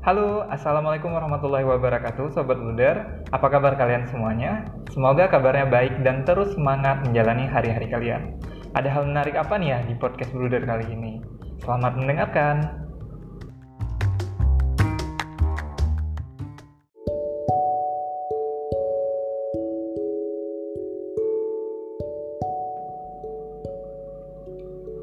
[0.00, 4.64] Halo, Assalamualaikum warahmatullahi wabarakatuh Sobat Luder Apa kabar kalian semuanya?
[4.96, 8.40] Semoga kabarnya baik dan terus semangat menjalani hari-hari kalian
[8.72, 11.20] Ada hal menarik apa nih ya di podcast Luder kali ini?
[11.60, 12.80] Selamat mendengarkan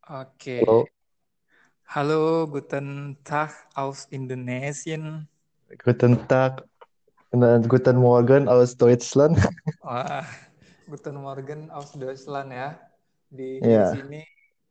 [0.09, 0.57] Oke.
[0.59, 0.91] Halo,
[1.93, 5.27] Halo, guten Tag aus Indonesien.
[5.83, 6.53] guten Tag
[7.31, 9.37] dan guten Morgen aus Deutschland.
[9.85, 10.23] Wah,
[10.91, 12.69] guten Morgen aus Deutschland ya.
[13.37, 14.21] Di di Ya, sini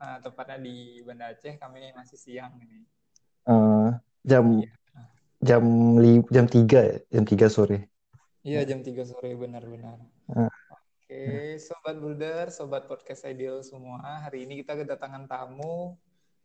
[0.05, 0.75] eh, tepatnya di
[1.07, 2.79] Banda Aceh kami masih siang ini.
[3.53, 3.89] eh,
[4.31, 4.69] jam Iya.
[5.49, 5.65] jam
[6.03, 7.77] li, jam tiga ya, jam tiga sore.
[8.49, 9.99] Iya, jam 3 sore benar-benar.
[10.37, 10.49] Eh,
[11.09, 14.29] Oke, sobat Builder, sobat podcast ideal semua.
[14.29, 15.97] Hari ini kita kedatangan tamu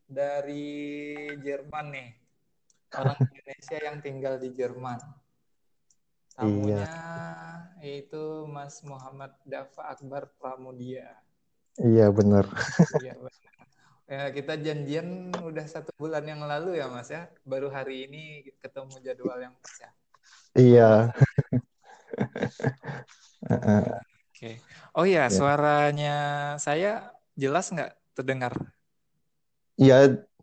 [0.08, 2.10] dari Jerman nih.
[2.96, 5.04] Orang Indonesia yang tinggal di Jerman.
[5.04, 6.96] iya, Tamunya
[7.84, 11.12] yaitu Mas Muhammad Dafa Akbar Pramudia.
[11.84, 12.48] iya benar.
[13.04, 13.52] Iya, benar.
[14.08, 17.28] Ya, kita janjian udah satu bulan yang lalu ya Mas ya.
[17.44, 19.92] Baru hari ini ketemu jadwal yang pas ya.
[20.56, 21.12] Iya,
[24.44, 24.60] Oke.
[25.00, 26.12] Oh ya, ya, suaranya
[26.60, 28.52] saya jelas nggak terdengar?
[29.80, 29.96] iya,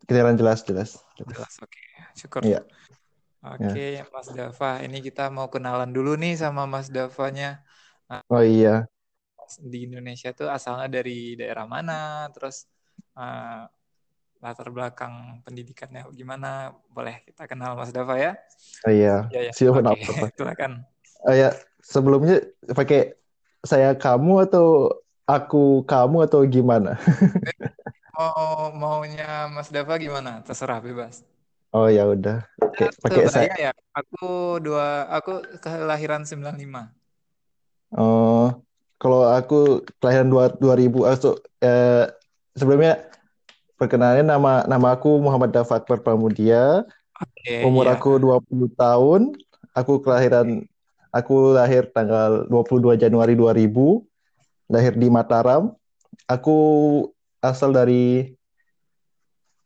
[0.08, 0.90] kedengaran jelas jelas.
[1.20, 1.52] jelas.
[1.60, 1.80] Oke.
[2.16, 2.42] Syukur.
[2.48, 2.64] Iya,
[3.60, 3.68] ya.
[3.68, 4.80] Oke, Mas Dava.
[4.80, 7.60] Ini kita mau kenalan dulu nih sama Mas Davanya.
[8.30, 8.88] Oh iya,
[9.58, 12.64] di Indonesia tuh asalnya dari daerah mana, terus
[13.18, 13.60] eh,
[14.40, 16.72] latar belakang pendidikannya gimana?
[16.88, 18.32] Boleh kita kenal Mas Dava ya?
[18.86, 19.28] oh iya.
[19.34, 19.52] Ya ya.
[19.52, 20.26] Oke, apa?
[20.36, 20.72] silakan.
[21.26, 21.52] Oh ya,
[21.84, 22.40] sebelumnya
[22.72, 23.19] pakai
[23.64, 24.88] saya kamu atau
[25.28, 26.96] aku kamu atau gimana?
[28.16, 30.42] Mau maunya Mas Dava gimana?
[30.44, 31.22] Terserah bebas.
[31.70, 33.46] Oh ya udah, oke, pakai saya.
[33.46, 33.72] Sebaya ya.
[33.94, 36.90] Aku dua, aku kelahiran 95.
[37.94, 38.50] Oh,
[38.98, 42.06] kalau aku kelahiran dua 2000 eh, so- eh,
[42.54, 43.06] sebelumnya
[43.78, 46.86] perkenalan nama nama aku Muhammad Dafat Pramudia,
[47.18, 47.94] Oke, umur iya.
[47.98, 49.34] aku 20 tahun,
[49.74, 50.64] aku kelahiran
[51.10, 54.02] aku lahir tanggal 22 Januari 2000,
[54.70, 55.74] lahir di Mataram.
[56.26, 56.58] Aku
[57.42, 58.34] asal dari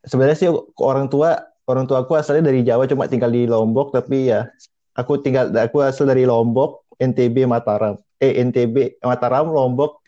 [0.05, 0.49] sebenarnya sih
[0.81, 4.47] orang tua orang tua aku asalnya dari Jawa cuma tinggal di Lombok tapi ya
[4.95, 7.99] aku tinggal aku asal dari Lombok, NTB Mataram.
[8.17, 10.01] Eh NTB Mataram, Lombok,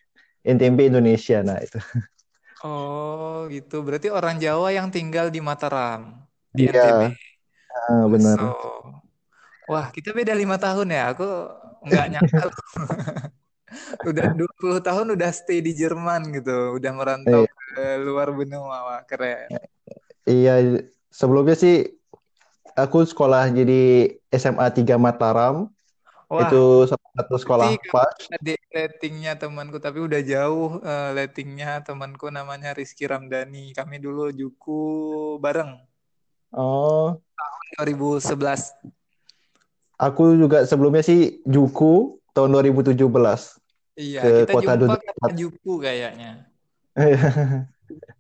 [0.48, 1.44] NTB Indonesia.
[1.44, 1.78] Nah, itu.
[2.66, 3.86] Oh, gitu.
[3.86, 7.14] Berarti orang Jawa yang tinggal di Mataram, di NTB.
[7.14, 7.14] Iya,
[7.86, 8.38] ah, benar.
[8.42, 8.50] So,
[9.70, 11.02] wah, kita beda lima tahun ya.
[11.14, 11.26] Aku
[11.88, 12.46] nggak nyangka.
[14.10, 16.78] Udah 20 tahun udah stay di Jerman gitu.
[16.78, 18.78] Udah merantau Eh, ke luar benua.
[18.88, 19.52] Wah, keren.
[20.28, 20.52] iya,
[21.12, 21.76] sebelumnya sih
[22.78, 23.74] aku sekolah jadi
[24.32, 25.56] SMA 3 Mataram.
[26.30, 28.16] Wah, Itu satu sekolah pas.
[28.36, 33.72] ada ratingnya temanku, tapi udah jauh eh, ratingnya temanku namanya Rizky Ramdhani.
[33.78, 34.72] Kami dulu juku
[35.44, 35.72] bareng
[36.52, 37.22] Oh,
[37.76, 38.74] 2011.
[40.06, 41.20] Aku juga sebelumnya sih
[41.54, 43.42] Juku tahun 2017
[44.02, 44.98] Iya, ke kita kota jumpa Dudu.
[45.06, 46.28] karena juku kayaknya.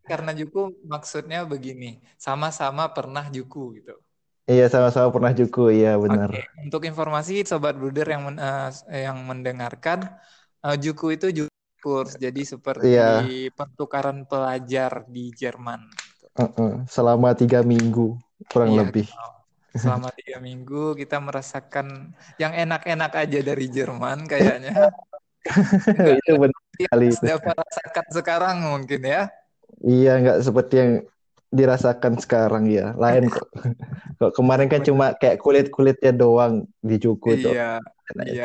[0.09, 0.59] Karena juku
[0.93, 1.89] maksudnya begini,
[2.25, 3.93] sama-sama pernah juku gitu.
[4.51, 5.61] Iya, sama-sama pernah Juku.
[5.77, 6.29] Iya, benar.
[6.29, 9.99] Oke, untuk informasi sobat bruder yang men- eh, yang mendengarkan,
[10.65, 11.51] eh, juku itu juku
[11.83, 15.81] kurs, jadi seperti Iya, pertukaran pelajar di Jerman.
[16.07, 16.27] gitu.
[16.41, 16.73] uh-uh.
[16.89, 18.17] Selama tiga minggu
[18.51, 19.07] kurang Iya, lebih.
[19.07, 19.29] genau.
[19.81, 21.87] Selama tiga minggu kita merasakan
[22.41, 24.71] yang enak-enak aja dari Jerman kayaknya.
[26.19, 27.25] Itu benar sekali Mas itu.
[27.27, 29.21] Dava rasakan sekarang mungkin ya.
[29.87, 30.91] Iya, nggak seperti yang
[31.57, 32.83] dirasakan sekarang ya.
[33.03, 33.47] Lain kok.
[34.19, 37.49] Kok kemarin kan cuma kayak kulit-kulitnya doang di Juku itu.
[37.49, 37.61] Iya,
[38.29, 38.43] iya.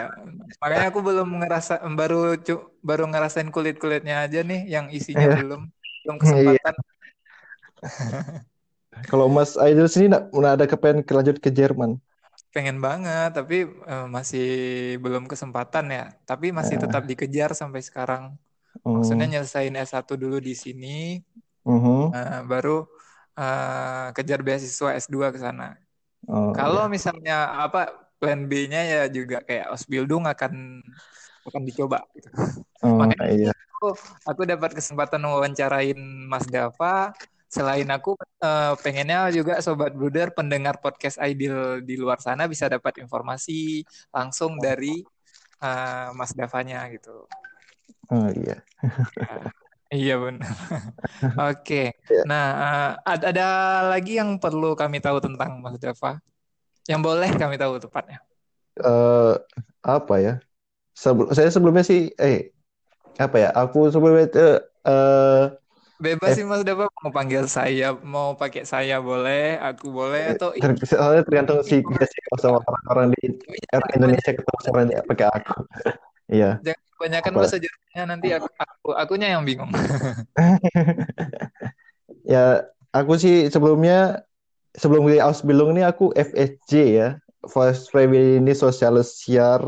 [0.60, 5.60] Makanya aku belum ngerasa baru cu- baru ngerasain kulit-kulitnya aja nih, yang isinya Iya, belum
[6.02, 6.22] belum iya.
[6.22, 6.74] kesempatan.
[9.10, 11.90] Kalau Mas Aidil sini nak, nak ada kepengen lanjut ke Jerman?
[12.54, 13.54] Pengen banget, tapi
[13.92, 14.42] eh, masih
[15.04, 16.02] belum kesempatan ya.
[16.28, 18.24] Tapi masih tetap Nah, dikejar sampai sekarang.
[18.94, 20.88] Maksudnya hmm, nyelesain S1 dulu di sini,
[21.64, 22.12] Mhm.
[22.12, 22.70] Nah, baru
[23.38, 25.64] eh, kejar beasiswa S2 ke sana.
[26.28, 26.92] Oh Kalau ya.
[26.94, 27.32] misalnya
[27.64, 27.78] apa
[28.20, 30.52] plan B-nya ya juga kayak Osbildung akan
[31.48, 32.28] akan dicoba gitu.
[32.82, 33.52] Oh Makanya iya.
[33.74, 33.86] aku,
[34.30, 35.98] aku dapat kesempatan wawancarain
[36.32, 37.14] Mas Dava.
[37.52, 43.04] Selain aku eh, pengennya juga Sobat Bruder pendengar podcast Ideal di luar sana bisa dapat
[43.04, 45.04] informasi langsung dari
[45.60, 47.28] eh, Mas Davanya gitu.
[48.08, 48.56] Oh iya.
[49.20, 49.36] Ya,
[49.92, 50.48] iya benar.
[51.52, 51.92] Oke.
[52.08, 52.24] Ya.
[52.24, 53.48] Nah, eh, ada, ada
[53.92, 56.24] lagi yang perlu kami tahu tentang Mas Dava?
[56.88, 58.24] Yang boleh kami tahu tepatnya.
[58.80, 59.36] Eh
[59.84, 60.34] apa ya?
[60.96, 62.56] Sebelum saya sebelumnya sih eh
[63.20, 63.48] apa ya?
[63.52, 64.40] Aku sebelumnya itu
[64.88, 65.44] eh
[66.02, 70.50] Bebas eh, sih Mas Dava mau panggil saya, mau pakai saya boleh, aku boleh atau
[70.50, 73.38] ter- soalnya tergantung sih kalau sama orang-orang di
[73.70, 75.54] orang Indonesia ketemu sama dia pakai aku.
[76.32, 76.64] Iya.
[76.64, 79.70] Jangan kebanyakan bahasa Jermannya nanti aku, aku akunya yang bingung.
[82.22, 84.22] Ya, aku sih sebelumnya
[84.78, 87.08] sebelum di Ausbildung ini aku FSJ ya,
[87.50, 89.60] First Freiwillige Soziales Jahr.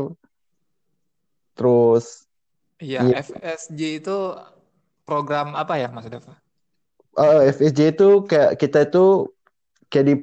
[1.53, 2.25] Terus
[2.75, 4.17] Iya, iya, FSJ itu
[5.05, 6.35] program apa ya Mas Dava?
[7.15, 9.31] eh, FSJ itu kayak kita itu
[9.87, 10.15] kayak di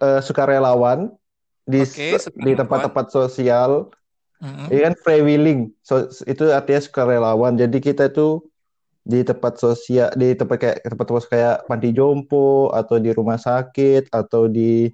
[0.00, 1.12] eh, sukarelawan
[1.68, 3.92] di Oke, di tempat-tempat sosial.
[4.38, 4.70] Mm-mm.
[4.70, 7.58] Ini kan freiwilling, so, itu artinya sukarelawan.
[7.58, 8.38] Jadi kita itu
[9.02, 14.46] di tempat sosial, di tempat kayak tempat-tempat kayak panti jompo atau di rumah sakit atau
[14.46, 14.86] di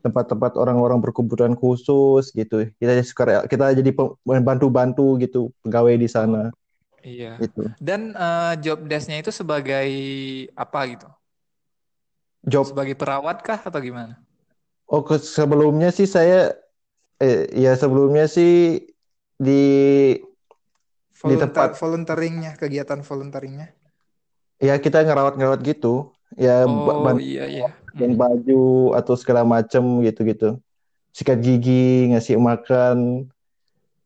[0.00, 2.72] tempat-tempat orang-orang berkebutuhan khusus gitu.
[2.80, 3.92] Kita jadi suka kita jadi
[4.24, 6.48] bantu-bantu gitu pegawai di sana
[7.00, 7.40] Iya.
[7.40, 7.62] gitu.
[7.80, 9.88] Dan eh, job desk-nya itu sebagai
[10.52, 11.08] apa gitu?
[12.44, 14.16] Job Sebagai perawat kah atau gimana?
[14.90, 16.56] oh ke- sebelumnya sih saya
[17.20, 18.80] eh ya sebelumnya sih
[19.40, 19.52] di
[21.20, 23.68] di Volunteer, tempat volunteeringnya, kegiatan volunteeringnya.
[24.60, 26.12] ya kita ngerawat-ngerawat gitu.
[26.36, 27.66] Ya Oh ban- iya iya.
[27.92, 28.20] bantuin Mm.
[28.22, 28.60] baju
[28.96, 30.56] atau segala macem gitu-gitu.
[31.12, 33.26] Sikat gigi, ngasih makan.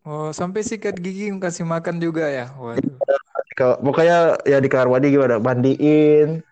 [0.04, 2.52] Oh sampai sikat gigi kasih makan juga ya.
[2.60, 3.00] Waduh.
[3.56, 5.36] Kalau pokoknya ya di kamar mandi gimana?
[5.40, 6.44] Mandiin,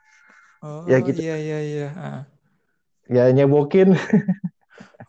[0.62, 1.18] Oh ya gitu.
[1.18, 1.88] iya iya iya.
[1.98, 2.20] Ah.
[3.10, 3.92] Ya nyebokin.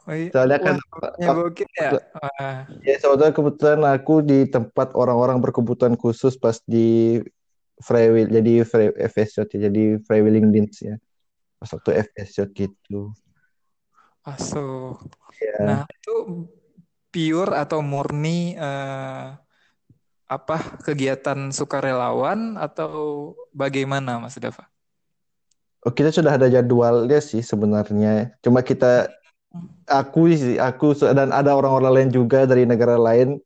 [0.04, 0.36] Oh, iya.
[0.36, 0.76] Soalnya kan
[1.16, 1.96] nyebokin ya.
[1.96, 2.68] Wah.
[2.84, 7.24] ya sebetulnya kebetulan aku di tempat orang-orang berkebutuhan khusus pas di
[7.80, 11.00] Freiwill jadi Frei, FSJ jadi Freiwilling Dienst ya.
[11.56, 13.16] Pas waktu FSJ gitu.
[14.28, 15.00] Aso.
[15.40, 15.56] Ya.
[15.64, 16.52] Nah itu
[17.14, 19.28] pure atau murni eh,
[20.26, 24.66] apa kegiatan sukarelawan atau bagaimana Mas Dava?
[25.86, 28.34] Oh, kita sudah ada jadwalnya sih sebenarnya.
[28.42, 29.12] Cuma kita
[29.86, 33.38] aku sih aku dan ada orang-orang lain juga dari negara lain.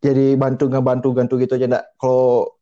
[0.00, 1.68] Jadi bantu ngebantu gantu gitu aja.
[1.68, 2.56] Enggak kalau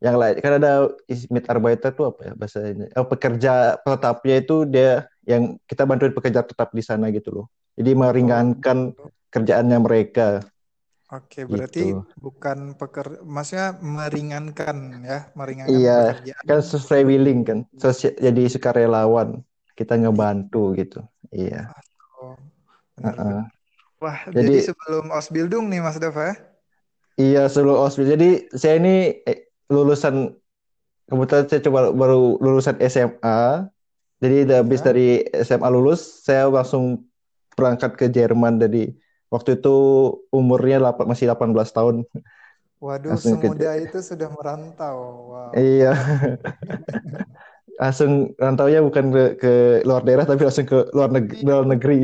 [0.00, 0.88] yang lain kan ada
[1.28, 6.72] mitarbeiter tuh apa ya bahasanya oh, pekerja tetapnya itu dia yang kita bantuin pekerja tetap
[6.72, 7.46] di sana gitu loh.
[7.76, 8.96] Jadi meringankan
[9.30, 10.44] kerjaannya mereka
[11.10, 16.44] Oke, berarti gitu bukan peker, maksudnya meringankan ya, meringankan iya pekerjaan.
[16.46, 19.42] kan sesuai willing kan Sosi- jadi sukarelawan
[19.74, 21.02] kita ngebantu gitu
[21.34, 21.66] iya
[22.14, 22.36] Oh,
[22.94, 23.18] benar, Heeh.
[23.18, 23.44] benar.
[23.98, 26.36] Wah, Jadi- jadi sebelum Osbildung nih Mas Dava ya?
[27.16, 28.08] Iya sebelum OSBIL.
[28.08, 30.32] Jadi saya ini eh, lulusan
[31.04, 33.68] kebetulan saya coba baru lulusan SMA.
[34.20, 34.86] Jadi udah habis Ya.
[34.88, 37.04] dari SMA lulus, saya langsung
[37.52, 38.56] berangkat ke Jerman.
[38.56, 38.88] Dari
[39.30, 39.74] waktu itu
[40.34, 42.04] umurnya masih 18 tahun.
[42.80, 44.96] Waduh, Langsung ke- semuda itu sudah merantau.
[45.30, 45.52] Wow.
[45.52, 45.92] Iya.
[47.80, 49.52] Langsung rantaunya bukan ke, ke
[49.88, 51.40] luar daerah tapi langsung ke luar negeri.
[51.44, 51.98] Luar negeri.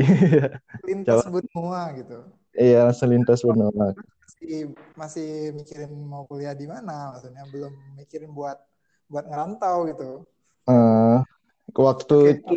[0.87, 2.17] Lintas benua gitu.
[2.57, 3.93] Iya, langsung lintas benua.
[3.93, 4.57] Masih,
[4.97, 8.57] masih mikirin mau kuliah di mana, maksudnya belum mikirin buat
[9.05, 10.09] buat ngerantau gitu.
[10.67, 11.17] Eh,
[11.77, 12.33] waktu Oke.
[12.41, 12.53] itu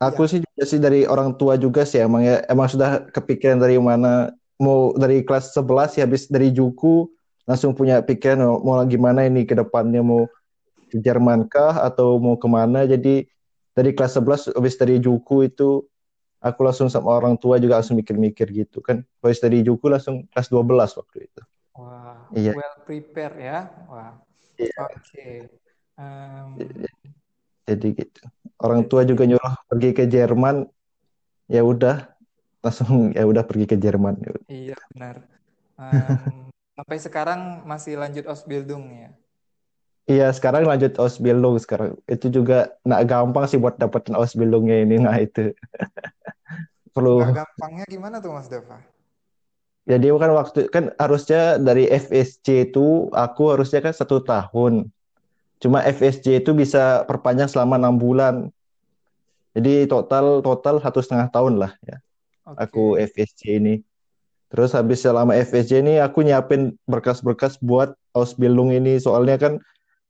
[0.00, 3.76] aku sih juga sih dari orang tua juga sih emang ya emang sudah kepikiran dari
[3.80, 7.08] mana mau dari kelas 11 ya habis dari Juku
[7.46, 10.26] langsung punya pikiran mau, mau gimana ini ke depannya mau
[10.90, 13.24] ke Jerman kah atau mau ke mana jadi
[13.76, 15.84] dari kelas 11 habis dari Juku itu
[16.40, 20.48] aku langsung sama orang tua juga langsung mikir-mikir gitu kan habis dari Juku langsung kelas
[20.52, 21.42] 12 waktu itu
[21.76, 22.56] Wah, Iya.
[22.56, 23.58] well prepare ya.
[23.92, 24.16] Wah.
[24.56, 24.80] Iya.
[24.80, 25.44] Oke.
[26.00, 26.56] Em,
[27.66, 28.20] jadi gitu
[28.62, 30.64] orang tua juga nyuruh pergi ke Jerman
[31.50, 32.16] ya udah
[32.62, 35.26] langsung ya udah pergi ke Jerman ya iya benar.
[35.76, 39.10] Em, sampai sekarang masih lanjut Osbildung ya.
[40.06, 45.18] Iya sekarang lanjut Ausbildung sekarang itu juga nggak gampang sih buat dapetin Ausbildungnya ini nah
[45.18, 45.50] itu
[46.94, 48.78] perlu Nggak gampangnya gimana tuh Mas Dava?
[49.86, 54.90] jadi kan waktu kan harusnya dari FSC itu aku harusnya kan satu tahun
[55.56, 58.34] Cuma FSJ itu bisa perpanjang selama enam bulan.
[59.56, 61.96] Jadi total total satu setengah tahun lah ya.
[62.44, 62.58] Oke.
[62.60, 63.74] Aku FSJ ini.
[64.52, 69.00] Terus habis selama FSJ ini aku nyiapin berkas-berkas buat Ausbildung ini.
[69.00, 69.52] Soalnya kan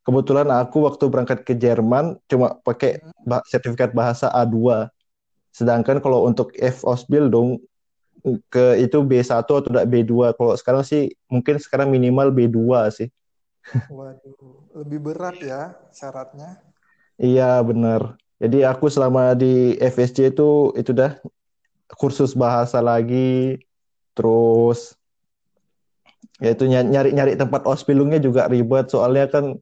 [0.03, 3.15] kebetulan aku waktu berangkat ke Jerman cuma pakai Hmm.
[3.25, 4.91] ba- sertifikat bahasa A2.
[5.55, 7.63] Sedangkan kalau untuk F Ausbildung
[8.51, 10.35] ke itu B1 atau tidak B2.
[10.35, 13.09] Kalau sekarang sih mungkin sekarang minimal B2 sih.
[13.91, 16.63] Waduh, lebih berat ya syaratnya.
[17.19, 18.21] Iya benar.
[18.37, 21.17] Jadi aku selama di FSJ itu itu dah
[21.97, 23.57] kursus bahasa lagi,
[24.13, 24.95] terus
[26.37, 29.57] ya itu nyari-nyari tempat Ausbildungnya juga ribet soalnya kan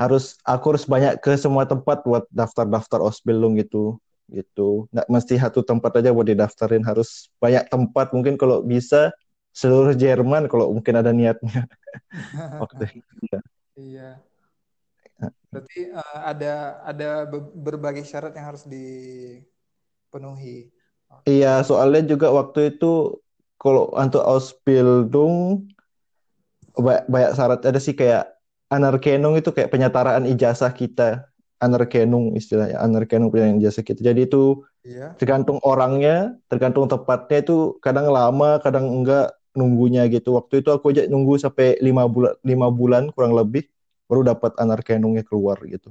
[0.00, 4.00] harus aku harus banyak ke semua tempat buat daftar-daftar Ausbildung gitu
[4.32, 4.88] gitu.
[4.88, 9.12] Nggak mesti satu tempat aja buat didaftarin, harus banyak tempat mungkin kalau bisa
[9.52, 11.68] seluruh Jerman kalau mungkin ada niatnya
[12.62, 13.36] waktu itu.
[13.76, 14.20] Iya.
[15.52, 16.52] Berarti eh, ada
[16.90, 20.72] ada be- berbagai syarat yang harus dipenuhi.
[21.28, 23.20] Iya, soalnya juga waktu itu
[23.60, 25.68] kalau untuk Ausbildung
[26.76, 28.32] ba- banyak syarat ada sih kayak
[28.72, 31.28] Anerkennung itu kayak penyetaraan ijazah kita.
[31.62, 34.00] Anerkennung istilahnya, Anerkennung penyetaraan ijazah kita.
[34.02, 35.14] Jadi itu Iya.
[35.20, 40.28] tergantung orangnya, tergantung tempatnya itu kadang lama, kadang enggak nunggunya gitu.
[40.38, 43.62] Waktu itu aku aja nunggu sampai lima bulan, lima bulan kurang lebih
[44.08, 45.90] baru dapat Anerkennungnya keluar gitu.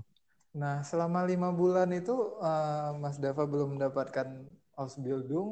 [0.62, 2.12] Nah, selama lima bulan itu
[2.44, 4.28] eh, Mas Dava belum mendapatkan
[4.80, 5.50] Ausbildung,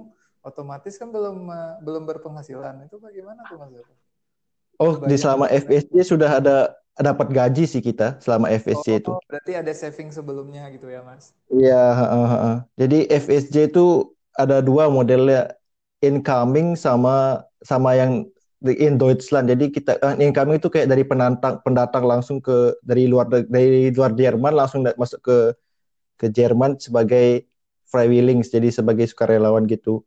[0.47, 2.75] otomatis kan belum eh, belum berpenghasilan.
[2.87, 3.93] Itu bagaimana tuh Mas Dava?
[4.79, 5.51] Oh, di Banyak selama banget.
[5.51, 6.55] FSC sudah ada
[6.99, 9.11] dapat gaji sih kita selama FSC itu.
[9.11, 11.25] Oh, berarti ada saving sebelumnya gitu ya, Mas?
[11.53, 12.53] Iya, heeh, heeh.
[12.79, 13.79] Jadi FSJ itu
[14.41, 15.37] ada dua modelnya,
[16.05, 18.25] incoming sama sama yang
[18.59, 19.47] di- in Deutschland.
[19.51, 24.11] Jadi kita eh, incoming itu kayak dari penantang pendatang langsung ke dari luar dari luar
[24.15, 25.37] Jerman langsung masuk ke
[26.19, 27.47] ke Jerman sebagai
[27.89, 30.03] Freiwilligs, jadi sebagai sukarelawan gitu.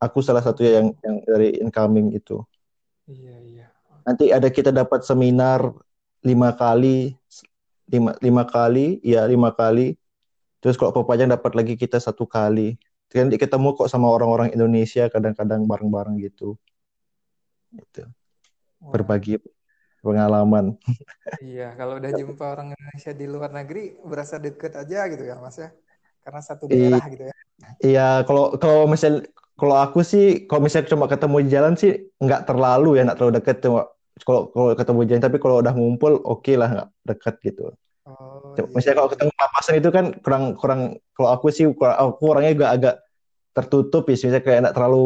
[0.00, 2.44] Aku salah satu yang yang dari incoming itu.
[3.06, 3.66] Iya, iya.
[4.06, 5.60] Nanti ada kita dapat seminar
[6.22, 7.14] lima kali,
[7.90, 9.94] lima, lima kali, ya lima kali.
[10.62, 12.76] Terus kalau perpanjang dapat lagi kita satu kali.
[13.14, 16.58] Nanti ketemu kok sama orang-orang Indonesia kadang-kadang bareng-bareng gitu.
[18.80, 19.34] Wah, Berbagi
[20.04, 20.78] pengalaman.
[21.44, 21.62] iya.
[21.78, 25.68] Kalau udah jumpa orang Indonesia di luar negeri, berasa deket aja gitu ya, Mas ya?
[26.24, 27.34] Karena satu I- daerah gitu ya.
[27.86, 29.12] Iya, kalau kalau misal
[29.60, 31.90] kalau aku sih kalau misalnya cuma ketemu di jalan sih
[32.24, 33.80] nggak terlalu ya, nggak terlalu deket cuma
[34.26, 37.62] kalau kalau ketemu jalan tapi kalau udah ngumpul oke lah nggak deket gitu.
[38.16, 39.14] Oh, Cuma- iya, Misalnya kalau iya.
[39.16, 40.80] ketemu papasan itu kan kurang kurang
[41.12, 42.94] kalau aku sih kurang- aku orangnya juga agak
[43.52, 45.04] tertutup ya, misalnya kayak nggak terlalu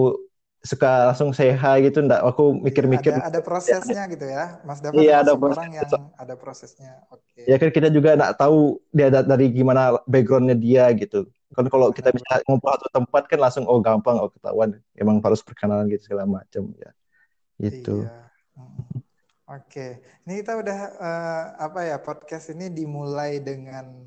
[0.61, 3.13] suka langsung hi gitu, nggak aku Iya, mikir-mikir.
[3.17, 4.61] ada ada prosesnya gitu ya.
[4.63, 5.57] Mas Dava Iya ada proses.
[5.57, 6.93] orang yang ada prosesnya.
[7.09, 7.49] Oke.
[7.49, 11.25] Ya kan kita juga nggak tahu dia da- dari gimana backgroundnya dia gitu.
[11.57, 14.77] Kan kalau kita bisa ngumpul satu tempat kan langsung oh gampang oh ketahuan.
[14.95, 16.91] Emang harus perkenalan gitu segala macam ya.
[17.57, 18.05] Gitu.
[18.05, 18.31] Iya.
[19.51, 19.99] Oke,
[20.31, 24.07] ini kita udah eh, apa ya podcast ini dimulai dengan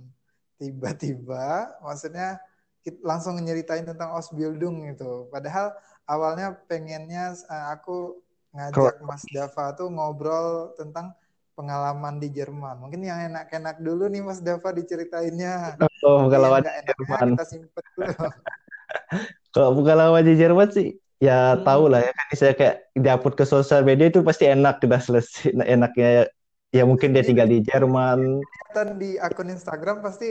[0.56, 2.40] tiba-tiba, maksudnya
[2.80, 5.28] kita langsung nyeritain tentang Ausbildung gitu.
[5.28, 5.76] Padahal
[6.08, 8.24] awalnya pengennya eh, aku
[8.56, 11.12] ngajak Mas Dava tuh ngobrol tentang
[11.60, 12.80] pengalaman di Jerman.
[12.80, 15.76] Mungkin yang enak-enak dulu nih Mas Dava diceritainnya.
[16.08, 17.36] Oh, pengalaman di Jerman.
[17.36, 18.08] kita simpen dulu.
[19.54, 21.63] Kalau pengalaman di Jerman sih ya Hmm.
[21.63, 25.56] tahu lah ya kan saya kayak diupload ke sosial media itu pasti enak udah selesai
[25.56, 26.27] Nah, enaknya
[26.75, 26.84] ya.
[26.84, 28.20] Mungkin dia Ini tinggal di Jerman.
[28.44, 30.30] Kelihatan di akun Instagram pasti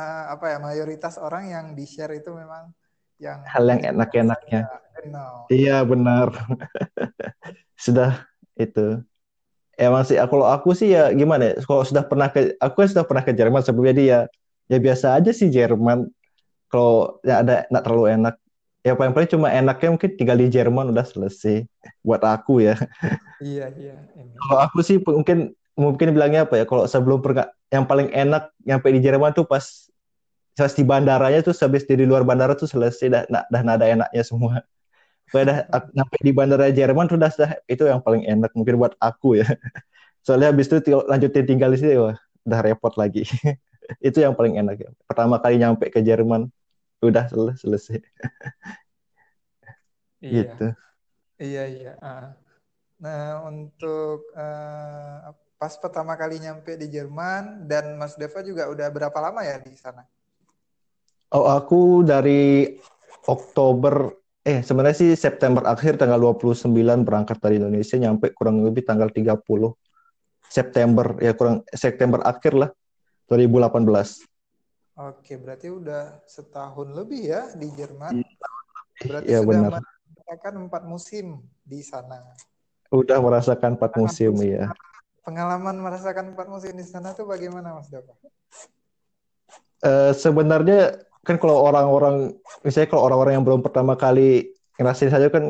[0.00, 2.72] eh, apa ya mayoritas orang yang di share itu memang
[3.20, 4.64] yang hal yang enak-enaknya.
[5.00, 5.44] Genau.
[5.52, 6.32] iya benar.
[7.84, 8.24] Sudah
[8.56, 9.00] itu.
[9.80, 13.04] Emang sih kalau aku sih ya gimana ya kalau sudah pernah ke aku kan sudah
[13.08, 14.18] pernah ke Jerman sebelumnya dia
[14.68, 16.04] ya biasa aja sih Jerman.
[16.68, 18.34] Kalau ya ada nggak terlalu enak
[18.80, 21.68] ya paling paling cuma enaknya mungkin tinggal di Jerman udah selesai
[22.00, 22.76] buat aku ya
[23.40, 23.96] Iya iya.
[24.36, 26.64] Kalau aku sih mungkin mungkin bilangnya apa ya?
[26.68, 29.64] Kalau sebelum perga- yang paling enak nyampe di Jerman tuh pas
[30.52, 34.20] pas di bandaranya tuh habis dari luar bandara tuh selesai dah dah, dah nada enaknya
[34.20, 34.60] semua.
[35.72, 39.40] Aku nyampe di bandara Jerman tuh dah, dah itu yang paling enak mungkin buat aku
[39.40, 39.48] ya.
[40.28, 43.24] Soalnya habis itu tinggal- lanjutin tinggal di sini wah udah repot lagi.
[44.04, 44.90] itu yang paling enak ya.
[45.08, 46.52] Pertama kali nyampe ke Jerman
[47.00, 47.98] udah sel- selesai
[50.20, 50.66] Iya gitu.
[51.40, 51.92] iya iya.
[52.04, 52.36] Ah.
[53.00, 59.16] Nah untuk eh, pas pertama kali nyampe di Jerman dan Mas Deva juga udah berapa
[59.16, 60.04] lama ya di sana?
[61.30, 62.74] Oh, aku dari
[63.30, 69.08] Oktober, eh sebenarnya sih September akhir tanggal 29 berangkat dari Indonesia, nyampe kurang lebih tanggal
[69.08, 69.72] 30.
[70.50, 72.70] September ya kurang September akhir lah
[73.30, 74.26] 2018.
[75.00, 78.20] Oke, berarti udah setahun lebih ya di Jerman.
[79.00, 79.80] Berarti ya, sudah benar.
[79.80, 81.26] merasakan empat musim
[81.64, 82.20] di sana.
[82.92, 84.68] Udah merasakan empat musim ya.
[85.24, 88.12] Pengalaman merasakan empat musim di sana tuh bagaimana Mas Dava?
[89.80, 95.44] Uh, sebenarnya kan kalau orang-orang misalnya kalau orang-orang yang belum pertama kali ngerasain salju kan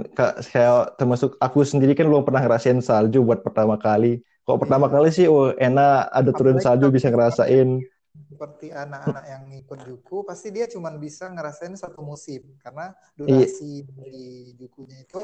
[0.46, 4.22] kayak termasuk aku sendiri kan belum pernah ngerasain salju buat pertama kali.
[4.46, 4.62] Kalau iya.
[4.62, 7.82] pertama kali sih oh enak ada turun salju bisa ngerasain.
[8.10, 13.90] Seperti anak-anak yang ikut juku pasti dia cuma bisa ngerasain satu musim karena durasi iya.
[13.94, 15.20] dari jukunya itu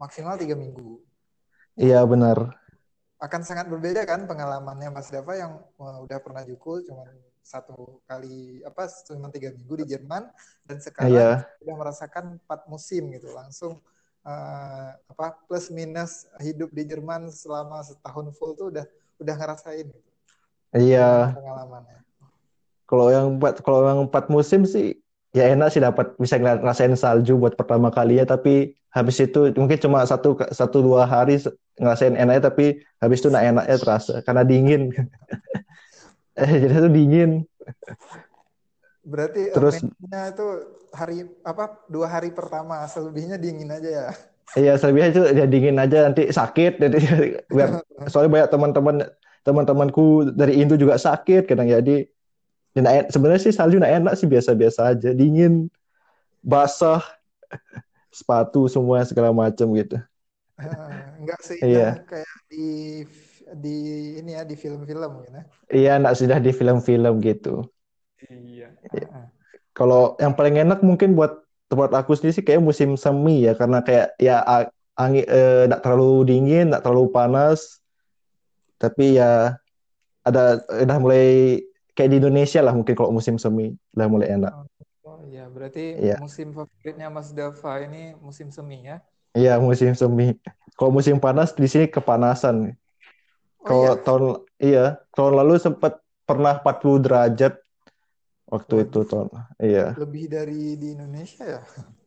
[0.00, 0.96] maksimal tiga minggu.
[1.76, 2.56] Iya benar.
[3.20, 7.04] Akan sangat berbeda kan pengalamannya Mas Dava yang wah, udah pernah juku cuma
[7.42, 10.30] satu kali apa cuma tiga minggu di Jerman
[10.64, 11.36] dan sekarang yeah.
[11.58, 13.82] sudah merasakan empat musim gitu langsung
[14.26, 18.86] uh, apa plus minus hidup di Jerman selama setahun full tuh udah
[19.18, 20.10] udah ngerasain gitu.
[20.72, 21.36] Iya.
[21.36, 22.00] Pengalamannya.
[22.92, 25.00] Kalau yang empat kalau yang empat musim sih
[25.32, 28.28] ya enak sih dapat bisa ngerasain salju buat pertama kali ya.
[28.28, 31.40] Tapi habis itu mungkin cuma satu satu dua hari
[31.80, 34.92] ngerasain enaknya tapi habis itu nak enaknya terasa karena dingin.
[36.32, 37.30] Eh jadi itu dingin.
[39.04, 40.46] Berarti terus itu
[40.96, 44.08] hari apa dua hari pertama selebihnya dingin aja ya?
[44.56, 46.98] Iya selebihnya itu ya dingin aja nanti sakit jadi
[47.56, 48.96] biar soalnya banyak teman-teman
[49.42, 52.06] teman-temanku dari Indo juga sakit kadang jadi
[52.76, 55.68] ya, sebenarnya sih salju nak enak sih biasa-biasa aja dingin
[56.40, 57.04] basah
[58.18, 60.00] sepatu semua segala macam gitu
[61.18, 61.98] enggak sih iya.
[62.06, 62.66] kayak di
[63.52, 63.76] di
[64.20, 65.40] ini ya di film-film gitu.
[65.68, 67.68] Iya, nak sudah di film-film gitu.
[68.30, 68.72] Iya.
[68.94, 69.08] iya.
[69.76, 73.80] Kalau yang paling enak mungkin buat tempat aku sendiri sih kayak musim semi ya karena
[73.80, 74.44] kayak ya
[74.96, 77.80] angin eh, terlalu dingin, tidak terlalu panas.
[78.80, 79.56] Tapi ya
[80.22, 81.60] ada udah mulai
[81.92, 84.52] kayak di Indonesia lah mungkin kalau musim semi udah mulai enak.
[85.02, 86.16] Oh iya, berarti iya.
[86.16, 89.02] musim favoritnya Mas Dava ini musim semi ya?
[89.36, 90.36] Iya, musim semi.
[90.76, 92.72] Kalau musim panas di sini kepanasan.
[93.62, 93.94] Oh, Kalau iya?
[94.04, 94.24] tahun
[94.58, 97.52] iya, tahun lalu sempat pernah 40 derajat
[98.48, 98.86] waktu Waduh.
[98.88, 99.28] itu tahun.
[99.60, 99.86] Iya.
[99.96, 101.60] Lebih dari di Indonesia ya?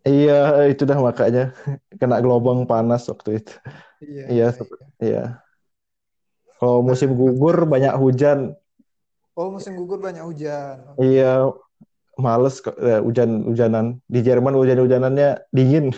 [0.06, 1.50] Iya, itu dah makanya
[2.00, 3.54] kena gelombang panas waktu itu.
[4.02, 4.24] Iya.
[4.30, 4.48] Iya.
[4.54, 4.78] Iya.
[5.02, 5.24] iya.
[6.62, 8.56] Kalau musim gugur banyak hujan.
[9.36, 10.96] Oh, musim gugur banyak hujan.
[10.96, 11.52] Iya,
[12.16, 14.00] males kok ya, hujan-hujanan.
[14.08, 15.92] Di Jerman hujan-hujanannya dingin.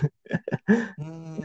[0.97, 1.37] Hmm.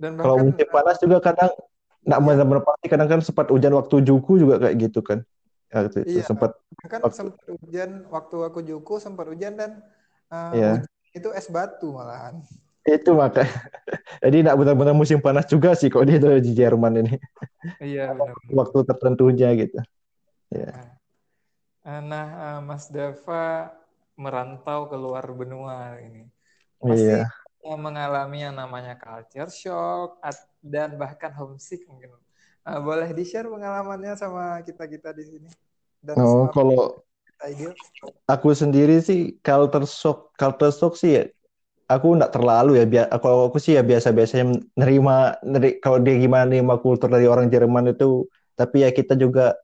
[0.00, 1.52] Dan bahkan, Kalau musim panas juga kadang
[2.00, 2.24] nggak ya.
[2.24, 5.20] benar-benar pasti kadang kan sempat hujan waktu juku juga kayak gitu kan
[5.68, 6.56] ya, itu, iya, sempat
[6.88, 7.16] kan waktu...
[7.20, 9.84] sempat hujan waktu aku juku sempat hujan dan
[10.32, 10.72] uh, iya.
[11.12, 12.40] itu es batu malahan
[12.88, 13.44] itu maka
[14.24, 17.14] jadi nggak benar-benar musim panas juga sih kok dia di Jerman ini
[17.84, 19.84] iya benar waktu tertentunya gitu
[20.50, 20.74] ya
[22.02, 23.72] nah uh, Mas Dava
[24.14, 26.28] merantau ke luar benua ini
[26.80, 27.24] pasti iya.
[27.64, 30.20] mengalami yang namanya culture shock
[30.60, 32.12] dan bahkan homesick mungkin.
[32.60, 35.50] Uh, boleh di share pengalamannya sama kita kita di sini.
[36.00, 37.00] Dan oh kalau
[38.28, 41.24] aku sendiri sih culture shock culture shock sih ya
[41.88, 46.20] aku nggak terlalu ya biar kalau aku sih ya biasa biasanya nerima neri, kalau dia
[46.20, 49.56] gimana nerima kultur dari orang Jerman itu tapi ya kita juga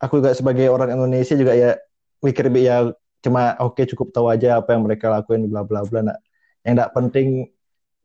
[0.00, 1.76] aku juga sebagai orang Indonesia juga ya
[2.20, 2.92] mikir ya
[3.24, 6.12] cuma oke okay, cukup tahu aja apa yang mereka lakuin bla bla bla.
[6.12, 6.18] Nah
[6.62, 7.50] yang nggak penting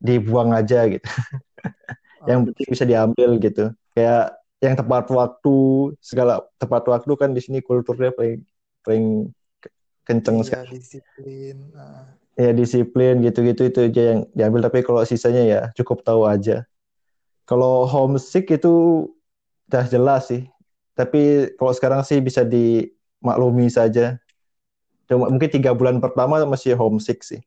[0.01, 1.05] dibuang aja gitu.
[2.29, 3.73] Yang penting bisa diambil gitu.
[3.97, 5.57] Kayak yang tepat waktu
[6.05, 8.45] segala tepat waktu kan di sini kulturnya paling
[8.85, 9.05] paling
[10.05, 10.77] kenceng iya, sekali.
[10.77, 12.05] disiplin uh.
[12.37, 14.69] ya disiplin gitu-gitu itu aja yang diambil.
[14.69, 16.61] Tapi kalau sisanya ya cukup tahu aja.
[17.49, 19.09] Kalau homesick itu
[19.65, 20.45] udah jelas sih
[20.91, 24.19] tapi kalau sekarang sih bisa dimaklumi saja.
[25.07, 27.41] Cuma mungkin tiga bulan pertama masih homesick sih.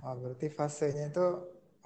[0.00, 1.24] Oh, berarti fasenya itu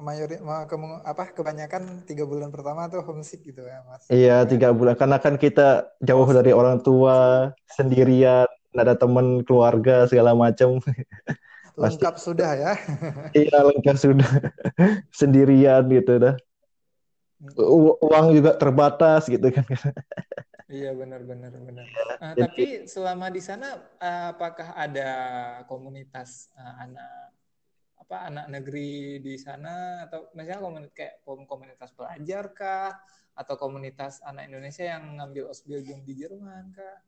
[0.00, 4.06] mayori ke, apa kebanyakan tiga bulan pertama tuh homesick gitu ya mas?
[4.06, 4.94] Iya tiga bulan.
[4.94, 10.78] Karena kan kita jauh dari orang tua sendirian ada teman keluarga segala macam.
[11.74, 12.26] Lengkap Pasti.
[12.30, 12.72] sudah ya.
[13.34, 14.30] Iya lengkap sudah.
[15.18, 16.34] Sendirian gitu dah
[18.04, 19.64] uang juga terbatas gitu kan
[20.68, 21.86] iya benar benar benar
[22.20, 23.80] uh, tapi selama di sana
[24.30, 25.10] apakah ada
[25.64, 27.32] komunitas uh, anak
[28.00, 32.92] apa anak negeri di sana atau misalnya komunitas kayak komunitas pelajar kah
[33.38, 36.98] atau komunitas anak Indonesia yang ngambil Ausbildung di Jerman kah?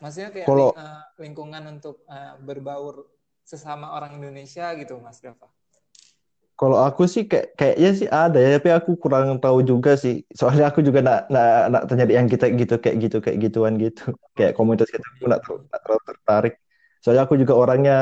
[0.00, 3.04] Maksudnya kayak Kalau, uh, lingkungan untuk uh, berbaur
[3.44, 5.48] sesama orang Indonesia gitu Mas Dava?
[6.60, 10.14] Kalau aku sih kayak kayaknya sih ada ya, tapi aku kurang tahu juga sih.
[10.38, 14.02] Soalnya aku juga nak nak nak terjadi yang kita gitu kayak gitu kayak gituan gitu.
[14.36, 16.54] Kayak komunitas kita aku nak, ter- nak terlalu tertarik.
[17.00, 17.96] Soalnya aku juga orangnya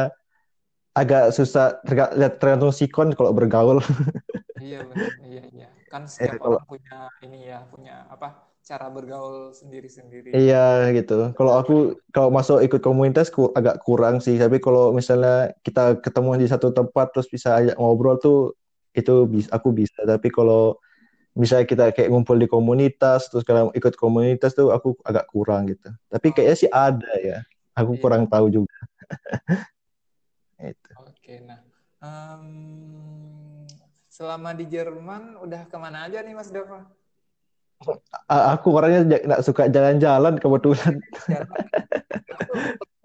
[0.99, 2.11] agak susah terga-
[2.43, 3.79] tergantung sikon kalau bergaul.
[4.59, 5.67] Iya benar, iya iya.
[5.87, 8.48] Kan setiap kalau orang punya ini ya, punya apa?
[8.69, 10.29] Cara bergaul sendiri-sendiri.
[10.37, 11.33] iya gitu.
[11.33, 14.37] Kalau aku kalau masuk ikut komunitas ku, agak kurang sih.
[14.37, 18.53] Tapi kalau misalnya kita ketemu di satu tempat terus bisa ajak ngobrol tuh
[18.93, 20.05] itu bisa aku bisa.
[20.05, 20.77] Tapi kalau
[21.33, 25.89] misalnya kita kayak ngumpul di komunitas terus kalau ikut komunitas tuh aku agak kurang gitu.
[26.13, 27.39] Tapi Oh, kayaknya sih ada ya.
[27.73, 28.03] Aku iya.
[28.05, 28.77] kurang tahu juga.
[30.61, 30.91] Itu.
[31.09, 31.63] Oke, nah,
[32.05, 32.45] em,
[34.11, 36.85] selama di Jerman udah ke mana aja nih Mas Dava?
[38.29, 40.95] Aku orangnya nggak suka jalan-jalan kebetulan.
[41.31, 41.63] Jalan.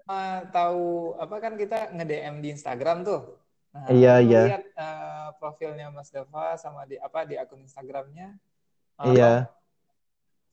[0.04, 3.40] Eh, tahu apa kan kita nge-DM di Instagram tuh.
[3.72, 8.36] Nah, Iya iya lihat eh, profilnya Mas Dava sama di apa di akun Instagramnya
[9.08, 9.48] iya.
[9.50, 9.50] apa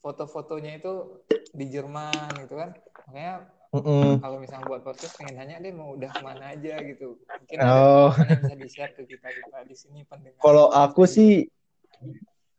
[0.02, 1.22] foto-fotonya itu
[1.54, 2.74] di Jerman gitu kan.
[3.06, 3.36] Makanya
[3.72, 4.20] Mm-mm.
[4.20, 7.20] kalau misalnya buat podcast pengen nanya deh mau udah ke mana aja gitu.
[7.20, 11.46] Mungkin ada Oh, yang bisa di-share ke kita kita di sini pendengar kalau aku sih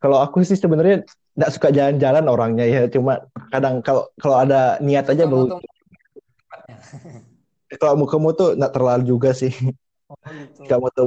[0.03, 1.07] kalau aku sih sebenarnya
[1.39, 2.81] nggak suka jalan-jalan orangnya ya.
[2.91, 5.55] Cuma kadang kalau kalau ada niat aja baru.
[7.81, 9.49] Kalau mau kamu tuh nggak terlalu juga sih.
[10.05, 10.61] Oh gitu.
[10.67, 11.01] Nggak moto.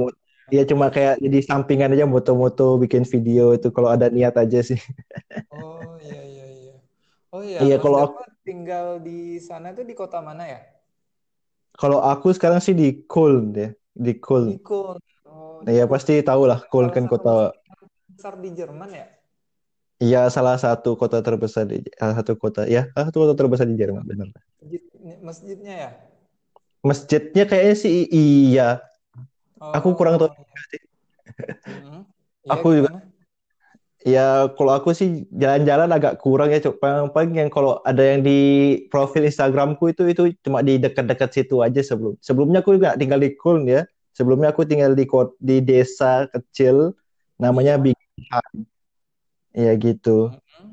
[0.51, 4.79] Dia cuma kayak jadi sampingan aja moto-moto bikin video itu kalau ada niat aja sih.
[5.51, 6.75] Oh iya iya iya.
[7.31, 10.59] Oh iya, Iya kalau aku, tinggal di sana tuh di kota mana ya?
[11.77, 14.57] kalau aku sekarang sih di Köln ya, di Di Köln.
[14.59, 14.99] Köln.
[15.27, 15.93] Oh, Nah, ya Köln.
[15.93, 17.51] pasti tahu lah Köln kan kota
[18.17, 19.05] masjid besar di Jerman ya?
[20.01, 23.77] Iya, salah satu kota terbesar di salah satu kota ya, salah satu kota terbesar di
[23.77, 24.29] Jerman, benar.
[24.61, 24.81] Masjid,
[25.21, 25.89] masjidnya ya?
[26.85, 28.81] Masjidnya kayaknya sih iya.
[29.73, 30.57] Aku kurang tahu Oh iya.
[30.69, 30.81] sih.
[31.69, 32.01] Mm-mm.
[32.45, 32.99] Iya Aku juga gimana?
[34.07, 36.61] ya kalau aku sih jalan-jalan agak kurang ya.
[36.61, 38.39] Paling-paling yang kalau ada yang di
[38.93, 42.15] profil Instagramku itu itu cuma di dekat-dekat situ aja sebelum.
[42.21, 43.83] Sebelumnya aku juga tinggal di Köln ya.
[44.13, 45.05] Sebelumnya aku tinggal di
[45.41, 46.93] di desa kecil
[47.37, 47.77] namanya
[48.17, 48.41] Iya.
[48.41, 48.59] Bingenheim.
[49.57, 50.17] Ya gitu.
[50.33, 50.69] Mm-mm.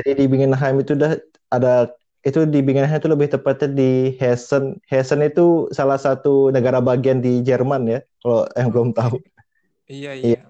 [0.00, 1.20] Jadi di Bingenheim itu udah
[1.52, 4.76] ada itu di Bingenheim itu lebih tepatnya di Hessen.
[4.88, 8.96] Hessen itu salah satu negara bagian di Jerman ya, kalau yang belum Oke.
[8.96, 9.16] tahu.
[9.88, 10.24] Iya Iya.
[10.36, 10.40] iya.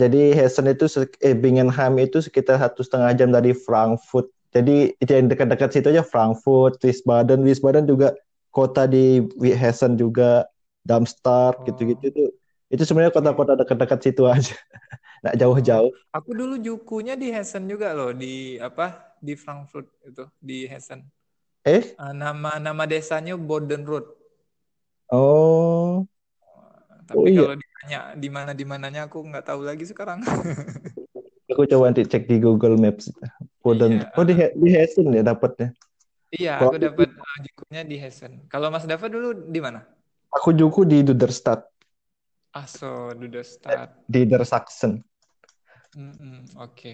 [0.00, 0.88] Jadi Hessen itu
[1.20, 4.32] eh Bingenheim itu sekitar satu setengah jam dari Frankfurt.
[4.50, 8.16] Jadi itu yang dekat-dekat situ aja Frankfurt, Wiesbaden, Wiesbaden juga
[8.50, 9.22] kota di
[9.54, 10.48] Hessen juga,
[10.82, 12.24] Darmstadt gitu-gitu Oh, itu
[12.72, 14.54] itu sebenarnya kota-kota dekat-dekat situ aja,
[15.22, 15.92] nggak Oh, jauh-jauh.
[16.16, 18.84] aku dulu jukunya di Hessen juga loh, di apa?
[19.26, 21.00] Di Frankfurt itu, di Hessen.
[21.64, 24.10] Eh, Eh, nama nama desanya Bodenroth.
[25.10, 26.08] oh,
[27.12, 27.46] oh Tapi iya.
[27.46, 30.20] kalau ditanya di mana di mananya aku nggak tahu lagi sekarang.
[31.50, 33.10] Aku coba nanti cek di Google Maps.
[33.62, 33.92] Boden.
[33.92, 35.74] Iya, Oh di, di Hessen ya dapatnya.
[36.36, 38.32] iya, Kalau aku dapat eh, jukunya di Hessen.
[38.52, 39.80] Kalau Mas Dava dulu di mana?
[40.36, 41.60] aku juku di Duderstadt,
[42.50, 43.94] Aso, Duderstadt.
[44.10, 44.98] di Niedersachsen.
[45.94, 46.92] Mm-mm, oke.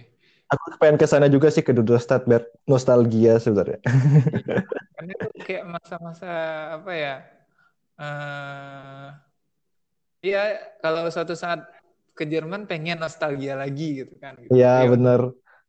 [0.52, 3.80] Aku pengen ke sana juga sih ke Duderstadt biar nostalgia sebenarnya.
[3.82, 4.56] Iya,
[4.94, 6.30] karena itu kayak masa-masa
[6.80, 7.14] apa ya?
[7.96, 9.08] eh
[10.20, 11.64] iya, kalau suatu saat
[12.12, 14.36] ke Jerman pengen nostalgia lagi gitu kan.
[14.36, 14.52] Gitu.
[14.52, 15.20] Iya Iya, bener.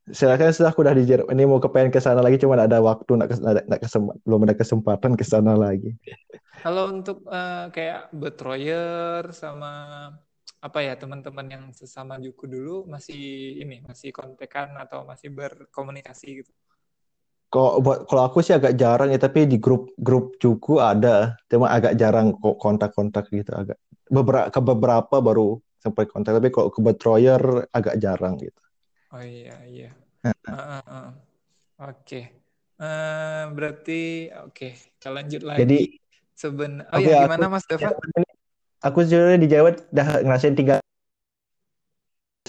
[0.07, 1.35] Silakan sudah aku udah di Jerman.
[1.35, 4.55] Ini mau kepengen ke sana lagi, cuma nggak ada waktu, nggak- nggak kesem- belum ada
[4.55, 5.91] kesempatan ke sana lagi.
[6.63, 9.71] Kalau untuk eh, kayak betroyer sama
[10.57, 13.19] apa ya teman-teman yang sesama Juku dulu masih
[13.61, 16.51] ini masih kontekan atau masih berkomunikasi gitu.
[17.47, 21.71] Kok buat kalau aku sih agak jarang ya, tapi di grup grup Juku ada, cuma
[21.71, 23.79] agak jarang kok kontak-kontak gitu agak.
[24.07, 27.39] Beberapa ke beberapa baru sampai kontak, tapi kalau ke Betroyer
[27.71, 28.59] agak jarang gitu.
[29.13, 29.85] Oh iya iya.
[30.47, 31.05] Ah, ah, ah.
[31.89, 32.17] Oke.
[32.81, 33.91] Eh, berarti
[34.43, 35.81] oke kita lanjut Jadi lagi.
[36.41, 37.91] Seben oh oke ya aku gimana Mas Dava?
[38.87, 40.79] aku sebenarnya di Jawa udah ngerasain tinggal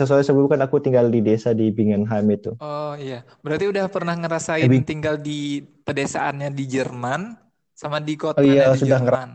[0.00, 2.50] sesuai sebelum kan aku tinggal di desa di Bingenheim itu.
[2.62, 3.14] Oh iya.
[3.44, 5.32] Berarti udah pernah ngerasain Bing- tinggal di
[5.86, 7.20] pedesaannya di Jerman
[7.80, 9.28] sama di Oh kotanya iya di sudah ngerasain.
[9.28, 9.30] Jerman.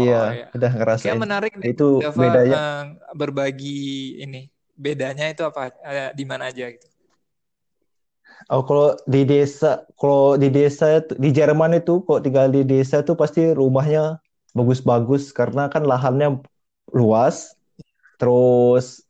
[0.00, 0.44] Oh Iya, iya.
[0.54, 1.22] udah Kayak ngerasain.
[1.22, 2.56] menarik deh Itu Dava bedanya.
[2.56, 2.74] eh,
[3.20, 3.68] berbagi
[4.22, 4.38] ini.
[4.76, 5.72] Bedanya itu apa?
[5.80, 6.86] Ada di mana aja gitu.
[8.52, 13.02] Oh, kalau di desa, kalau di desa itu- di Jerman itu, kok tinggal di desa
[13.02, 14.20] tuh pasti rumahnya
[14.54, 16.44] bagus-bagus karena kan lahannya
[16.92, 17.56] luas.
[18.20, 19.02] Terus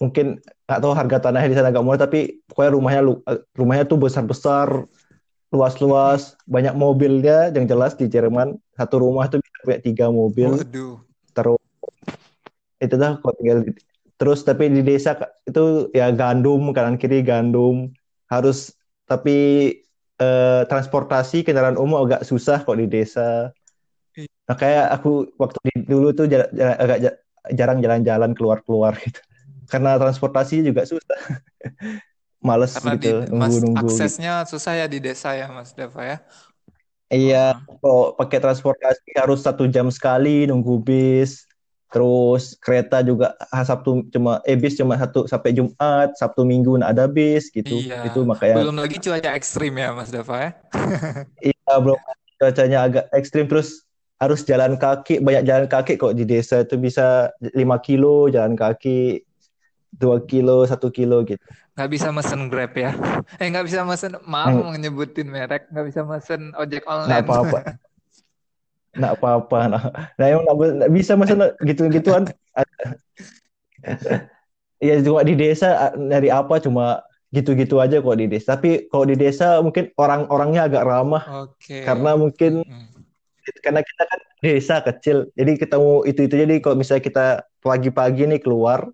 [0.00, 3.98] mungkin nggak tahu harga tanahnya di sana agak murah, tapi pokoknya rumahnya eh, rumahnya tuh
[4.00, 4.88] besar-besar,
[5.52, 7.52] luas-luas, banyak mobilnya.
[7.52, 10.48] Yang jelas di Jerman satu rumah tuh bisa punya tiga mobil.
[10.54, 10.96] Waduh.
[11.36, 11.62] Terus
[12.80, 13.68] itu dah kok tinggal
[14.22, 17.90] terus tapi di desa itu ya gandum kanan kiri gandum.
[18.30, 18.70] Harus
[19.10, 19.34] tapi
[20.22, 23.50] eh, transportasi kendaraan umum agak susah kok di desa.
[24.14, 24.28] Iya.
[24.46, 25.08] nah kayak aku
[25.40, 27.18] waktu di, dulu tuh jar- jar- agak ja-
[27.58, 29.18] jarang jalan-jalan keluar-keluar gitu.
[29.66, 31.18] Karena transportasi juga susah.
[32.46, 34.06] Males Karena di gitu Mas nunggu-nunggu gitu.
[34.06, 36.16] aksesnya susah ya di desa ya Mas Deva ya.
[37.12, 37.36] iya
[37.68, 41.46] Oh, kalau pakai transportasi harus satu jam sekali nunggu bis
[41.92, 46.92] Terus kereta juga ah, Sabtu cuma eh bis cuma satu sampai Jumat, Sabtu Minggu nggak
[46.96, 47.84] ada bis gitu.
[47.84, 47.96] iya.
[48.00, 50.50] Itu makanya Belum lagi cuaca ekstrim ya Mas Deva ya.
[51.48, 51.98] iya belum
[52.38, 53.68] cuacanya agak ekstrim terus
[54.22, 59.26] harus jalan kaki, banyak jalan kaki kok di desa itu bisa 5 kilo jalan kaki,
[60.02, 61.42] 2 kilo, 1 kilo gitu.
[61.76, 62.90] Nggak bisa mesen Grab ya.
[63.40, 67.26] Eh nggak bisa mesen, maaf Eh, mau nyebutin merek, nggak bisa mesen ojek Nggak online.
[67.26, 67.58] apa-apa,
[68.92, 69.58] nggak apa-apa.
[69.72, 69.82] Nah,
[70.18, 72.24] nah emang nggak nggak bisa masa gitu-gituan.
[74.82, 78.58] Ya cuma di desa dari apa cuma gitu-gitu aja kok di desa.
[78.58, 81.86] Tapi kalau di desa mungkin orang-orangnya agak ramah Oke.
[81.86, 83.06] karena mungkin Mm-mm.
[83.62, 85.30] karena kita kan desa kecil.
[85.38, 87.26] Jadi ketemu itu-itu jadi kalau misalnya kita
[87.62, 88.90] pagi-pagi nih keluar,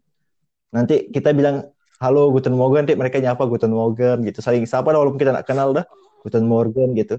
[0.76, 1.72] nanti kita bilang
[2.04, 4.44] halo Guten Morgen, nanti mereka nyapa Guten Morgen gitu.
[4.44, 5.88] Saling sapa walaupun kita nggak kenal dah
[6.20, 7.16] Guten Morgen gitu.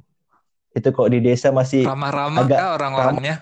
[0.73, 3.35] Itu kok di desa masih Ramah-ramah agak kah ramah orang-orangnya?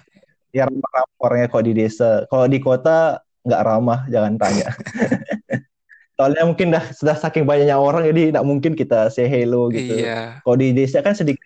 [0.56, 2.24] ya ramah orangnya kok di desa.
[2.32, 4.68] Kalau di kota nggak ramah, jangan tanya.
[6.18, 10.02] Soalnya mungkin dah sudah saking banyaknya orang jadi nggak mungkin kita say hello gitu.
[10.02, 10.42] Iya.
[10.42, 11.46] Kalau di desa kan sedikit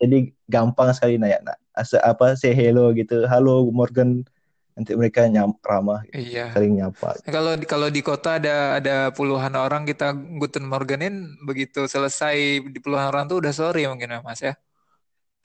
[0.00, 3.28] jadi gampang sekali nanya nah, asa- apa say hello gitu.
[3.28, 4.24] Halo Morgan
[4.72, 6.52] nanti mereka nyam ramah Iya.
[6.56, 7.16] saling nyapa.
[7.28, 12.78] Kalau di kalau di kota ada ada puluhan orang kita Guten Morgenin begitu selesai di
[12.80, 14.56] puluhan orang tuh udah sorry mungkin ya Mas ya.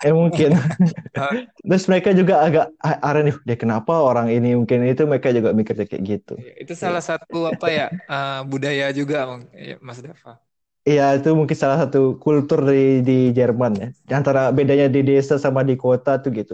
[0.02, 0.50] Eh mungkin
[1.68, 5.50] terus mereka juga agak ah, aren nih dia kenapa orang ini mungkin itu mereka juga
[5.58, 6.34] mikirnya kayak gitu.
[6.40, 10.32] iya, Itu salah satu apa ya eh, budaya juga mung- ya, Mas Dava.
[10.90, 13.88] Iya, itu mungkin salah satu kultur di di Jerman ya.
[14.18, 16.54] Antara bedanya di desa sama di kota tuh gitu.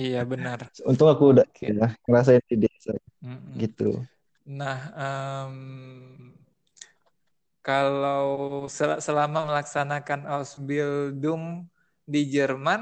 [0.00, 0.60] Iya benar.
[0.90, 1.66] Untung aku udah Oke.
[1.66, 2.92] ya, ngerasain di desa
[3.24, 3.62] Mm-mm.
[3.62, 4.06] gitu.
[4.58, 6.34] Nah, em,
[7.66, 8.24] kalau
[8.76, 11.42] sel- selama melaksanakan Ausbildung
[12.04, 12.80] di Jerman,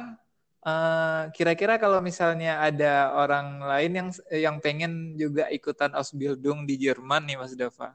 [0.67, 7.23] eh, kira-kira kalau misalnya ada orang lain yang yang pengen juga ikutan Ausbildung di Jerman
[7.29, 7.95] nih, Mas Dava,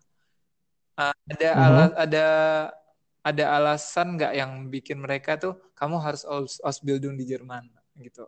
[1.00, 1.64] eh, ada Mhm.
[1.68, 2.26] alas ada
[3.28, 7.68] ada alasan nggak yang bikin mereka tuh kamu harus Aus- Ausbildung di Jerman
[8.00, 8.24] gitu?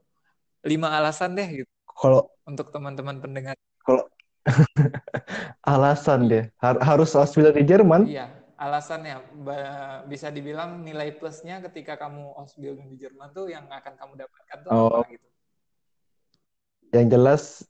[0.68, 3.56] Lima alasan deh gitu Kalau untuk teman-teman pendengar.
[3.86, 4.04] kalau
[5.64, 8.02] alasan deh har- harus Ausbildung di Jerman.
[8.08, 8.26] Iya,
[8.60, 9.24] alasannya
[10.12, 14.72] bisa dibilang nilai plusnya ketika kamu Ausbildung di Jerman tuh yang akan kamu dapatkan tuh
[14.76, 15.28] Oh, apa gitu.
[16.92, 17.64] yang jelas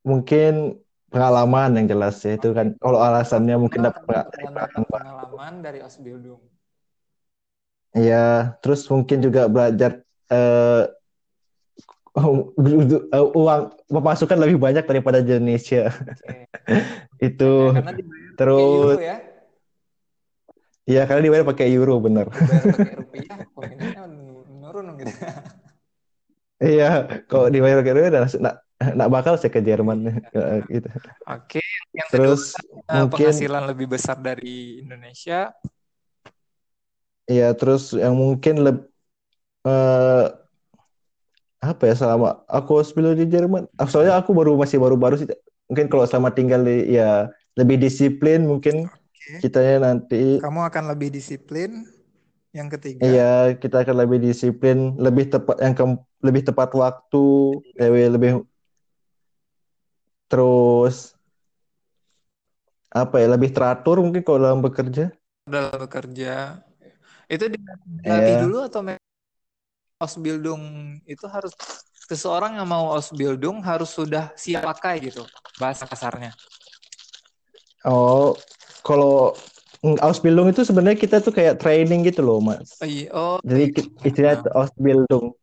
[0.00, 0.80] mungkin
[1.12, 2.72] pengalaman yang jelas ya itu kan.
[2.80, 4.02] Kalau alasannya mungkin dapat
[4.40, 4.88] pengalaman.
[4.88, 6.40] pengalaman dari Ausbildung.
[7.92, 10.00] Iya, terus mungkin juga belajar
[10.32, 10.82] eh,
[13.36, 15.92] uang pemasukan lebih banyak daripada di Indonesia.
[17.20, 19.16] Itu Ya, karena dibayar pakai terus ya,
[20.88, 22.26] ya karena dibayar pakai euro bener.
[22.30, 24.02] dibayar pakai rupiah, peminatnya
[24.48, 25.14] menurun gitu.
[26.62, 26.88] Iya,
[27.26, 28.54] kalau dibayar pakai euro udah nak
[28.98, 30.66] nak bakal saya ke Jerman Iya.
[30.66, 30.88] gitu.
[31.26, 31.62] Oke,
[31.94, 35.54] yang Terus eh, mungkin penghasilan lebih besar dari Indonesia.
[37.30, 38.90] ya terus yang mungkin lebih
[41.62, 45.30] apa ya selama aku sebelum di Jerman, ah, soalnya aku baru masih baru-baru sih.
[45.70, 48.90] Mungkin kalau selama tinggal di ya lebih disiplin mungkin
[49.22, 51.86] Oke, kitanya nanti kamu akan lebih disiplin.
[52.52, 57.18] Yang ketiga, Iya, kita akan lebih disiplin, lebih tepat yang ke- lebih tepat waktu,
[57.80, 58.30] lebih lebih
[60.30, 61.14] terus
[62.92, 65.04] apa ya, lebih teratur mungkin kalau dalam bekerja.
[65.42, 66.62] dalam bekerja
[67.26, 68.42] itu dilatih Iya.
[68.46, 68.80] dulu atau
[70.02, 70.62] Ausbildung
[71.06, 71.54] itu harus
[72.10, 75.22] seseorang yang mau Ausbildung harus sudah siap pakai gitu
[75.62, 76.34] bahasa kasarnya.
[77.84, 78.38] Oh,
[78.82, 79.34] kalau
[79.82, 82.78] Ausbildung itu sebenarnya kita tuh kayak training gitu loh, Mas.
[82.78, 83.06] Oh, iya.
[83.10, 83.82] Oh, Jadi iya.
[84.06, 85.34] istilahnya Nah, Ausbildung.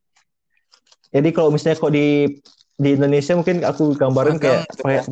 [1.09, 2.39] Jadi kalau misalnya kok di
[2.79, 4.85] di Indonesia mungkin aku gambarin magang kayak gitu ya.
[4.87, 5.03] kayak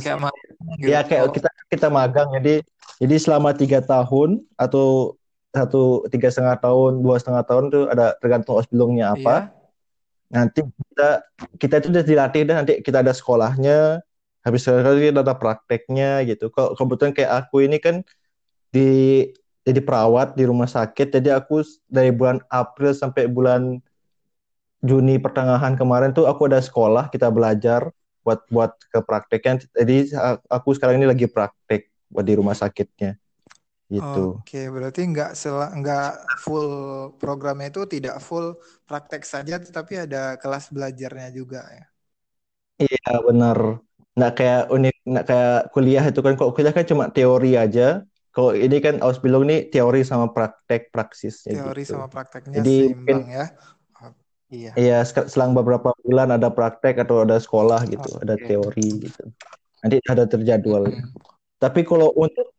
[0.00, 0.88] Kayak magang gitu.
[0.88, 2.54] Ya kayak Oh, kita kita magang jadi
[2.96, 5.16] jadi selama tiga tahun atau
[5.50, 9.16] satu tiga setengah tahun dua setengah tahun tuh ada tergantung Ausbildungnya iya.
[9.20, 9.36] apa.
[10.30, 11.08] Nanti kita
[11.60, 14.00] kita itu udah dilatih dan nanti kita ada sekolahnya.
[14.40, 16.48] Habis sekali ada prakteknya gitu.
[16.54, 18.00] Kalau kebetulan kayak aku ini kan
[18.74, 19.26] di
[19.66, 21.12] jadi perawat di rumah sakit.
[21.16, 23.80] Jadi aku dari bulan April sampai bulan
[24.80, 27.92] Juni pertengahan kemarin tuh aku ada sekolah kita belajar
[28.24, 29.60] buat buat ke prakteknya.
[29.76, 30.16] Jadi
[30.48, 33.20] aku sekarang ini lagi praktek buat di rumah sakitnya.
[33.92, 34.40] Gitu.
[34.40, 35.30] Oke, berarti nggak
[35.78, 36.04] nggak
[36.44, 36.68] full
[37.20, 38.46] programnya itu tidak full
[38.88, 41.84] praktek saja, tetapi ada kelas belajarnya juga ya.
[42.82, 43.58] Iya benar.
[44.20, 46.36] Nggak kayak unik, nggak kayak kuliah itu kan.
[46.36, 48.04] Kalau kuliah kan cuma teori aja.
[48.30, 51.48] Kalau ini kan Ausbildung ini teori sama praktek praksis.
[51.48, 51.96] Teori gitu.
[51.96, 53.44] sama prakteknya Jadi seimbang mungkin ya.
[54.04, 54.12] Oh,
[54.52, 54.72] iya.
[54.76, 58.44] Iya, selang beberapa bulan ada praktek atau ada sekolah gitu, ada Oke.
[58.44, 59.24] teori gitu.
[59.80, 60.92] Nanti ada terjadwal.
[60.92, 61.10] Mm-mm.
[61.56, 62.52] Tapi kalau untuk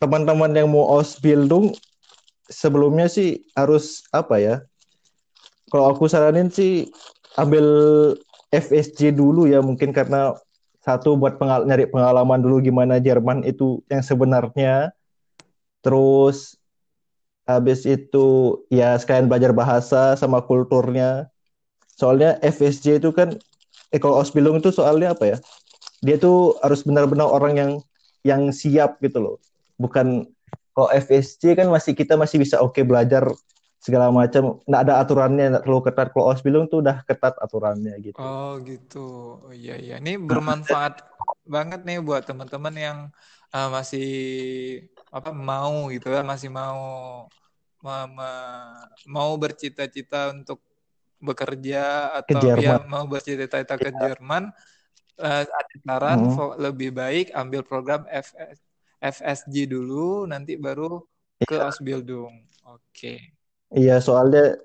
[0.00, 1.76] teman-teman yang mau Ausbildung
[2.50, 4.56] sebelumnya sih harus apa ya?
[5.70, 6.88] Kalau aku saranin sih
[7.38, 7.64] ambil
[8.52, 10.36] FSJ dulu ya mungkin karena
[10.82, 14.90] satu buat pengal nyari pengalaman dulu gimana Jerman itu yang sebenarnya.
[15.82, 16.58] Terus
[17.46, 21.30] habis itu ya sekalian belajar bahasa sama kulturnya.
[21.94, 23.38] Soalnya FSJ itu kan
[23.94, 25.36] eh kalau Ausbildung itu soalnya apa ya?
[26.02, 27.70] Dia tuh harus benar-benar orang yang
[28.26, 29.36] yang siap gitu loh.
[29.78, 30.26] Bukan
[30.74, 33.22] kalau FSJ kan masih kita masih bisa oke belajar
[33.82, 36.06] segala macam, nggak ada aturannya, nggak terlalu ketat.
[36.14, 38.14] Kalau Ausbildung tuh udah ketat aturannya gitu.
[38.22, 39.06] Oh gitu.
[39.42, 39.98] Oh, iya iya.
[39.98, 41.02] Ini bermanfaat
[41.54, 42.98] banget nih buat teman-teman yang
[43.50, 44.06] uh, masih
[45.10, 46.78] apa mau gitu ya, masih mau
[47.82, 50.62] ma- ma- mau bercita-cita untuk
[51.18, 51.82] bekerja
[52.22, 53.98] Ke atau ya mau bercita-cita ke Ya.
[54.14, 54.54] Jerman.
[55.18, 56.32] Uh, ada saran Mm.
[56.38, 58.62] fo- lebih baik ambil program FS,
[59.02, 61.02] FSG dulu, nanti baru
[61.42, 61.66] ke Iya.
[61.68, 62.46] Ausbildung.
[62.70, 63.41] Oke.
[63.72, 64.60] Iya, soalnya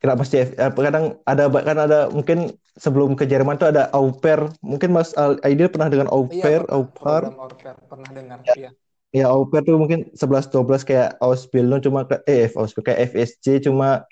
[0.00, 4.48] kenapa sih apa kadang ada kan ada mungkin sebelum ke Jerman tuh ada au pair.
[4.64, 7.22] Mungkin Mas Al- Aidil pernah dengan au Iya pair, pernah au pair.
[7.28, 8.70] program au pair pernah dengar ya.
[9.10, 13.64] Ya au pair tuh mungkin 11 12 kayak Ausbildung cuma ke eh Ausbildung kayak FSC
[13.66, 14.06] cuma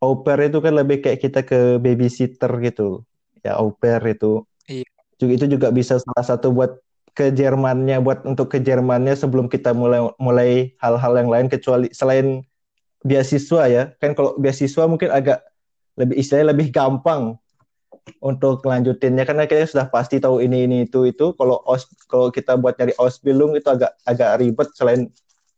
[0.00, 3.04] au pair itu kan lebih kayak kita ke babysitter gitu.
[3.44, 4.44] Ya au pair itu.
[4.70, 4.86] Iya.
[5.20, 9.74] Juga itu juga bisa salah satu buat ke Jermannya buat untuk ke Jermannya sebelum kita
[9.74, 12.46] mulai mulai hal-hal yang lain kecuali selain
[13.04, 13.82] beasiswa ya.
[14.00, 15.44] Kan kalau beasiswa mungkin agak
[16.00, 17.36] lebih istilahnya lebih gampang
[18.20, 22.56] untuk lanjutinnya karena kita sudah pasti tahu ini ini itu itu kalau os kalau kita
[22.60, 25.08] buat nyari Ausbildung itu agak agak ribet selain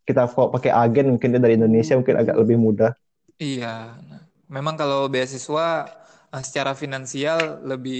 [0.07, 2.92] kita kok pakai agen mungkin dari Indonesia mungkin agak lebih mudah
[3.42, 3.66] Iya,
[4.55, 5.64] memang kalau beasiswa
[6.35, 7.98] eh, secara finansial lebih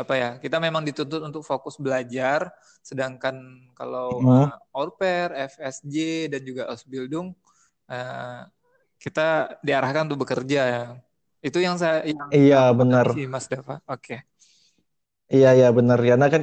[0.00, 0.28] apa ya?
[0.42, 2.40] Kita memang dituntut untuk fokus belajar,
[2.88, 3.36] sedangkan
[3.78, 4.50] kalau Hmm.
[4.76, 5.94] au pair, FSJ
[6.32, 7.34] dan juga Ausbildung
[7.92, 8.40] eh,
[9.04, 9.20] kita
[9.66, 10.80] diarahkan untuk bekerja ya.
[11.46, 13.74] Itu yang saya yang iya benar sih Mas Dava.
[13.92, 14.14] Oke.
[15.34, 16.42] iya iya benar karena kan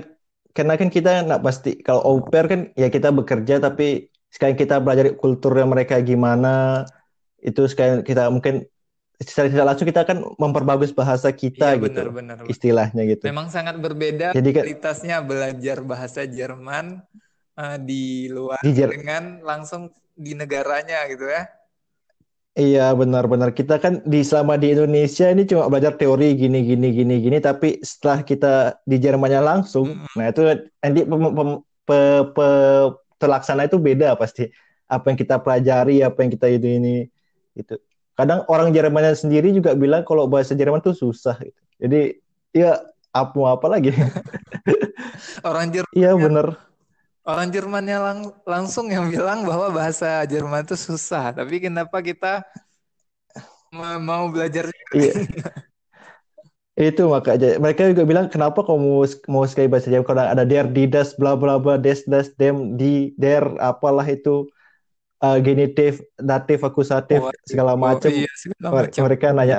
[0.55, 3.83] karena kan kita nggak pasti kalau au pair kan ya kita bekerja tapi
[4.33, 6.47] sekarang kita belajar kulturnya mereka gimana
[7.47, 8.55] itu sekarang kita mungkin
[9.29, 12.39] secara tidak langsung kita kan memperbagus bahasa kita Iya gitu benar-benar.
[12.53, 16.85] istilahnya gitu Memang sangat berbeda jadi kan kualitasnya belajar bahasa Jerman
[17.59, 17.95] eh, di
[18.35, 19.83] luar di Jer- dengan langsung
[20.25, 21.41] di negaranya gitu ya.
[22.55, 23.51] Iya benar-benar.
[23.51, 27.83] Kita kan di selama di Indonesia ini cuma belajar teori gini gini gini gini tapi
[27.83, 30.15] setelah kita di Jermannya langsung Mm-mm.
[30.15, 30.41] nah itu
[30.79, 32.89] nanti pem- pem- pe- pe-
[33.19, 34.47] terlaksana itu beda pasti.
[34.87, 37.03] Apa yang kita pelajari apa yang kita itu ini
[37.59, 37.75] itu.
[38.15, 41.59] Kadang orang Jermannya sendiri juga bilang kalau bahasa Jerman tuh susah gitu.
[41.75, 42.15] jadi
[42.55, 42.79] ya
[43.11, 43.91] apa apa lagi?
[45.43, 46.55] Orang Jerman iya benar
[47.25, 52.45] Orang Jermannya lang- langsung yang bilang bahwa bahasa Jerman itu susah, tapi kenapa kita
[53.73, 54.65] ma- mau belajar?
[54.93, 55.25] iya
[56.75, 60.83] Itu makanya mereka juga bilang kenapa kamu mau sekali bahasa Jerman kalau ada der, die,
[60.91, 64.51] das, bla bla bla, des, das, dem, di, der, apalah itu
[65.23, 68.11] uh, genitif, datif, akusatif Oh, segala oh, macam.
[68.11, 69.03] iya segala Mer- macam.
[69.07, 69.57] Mereka nanya,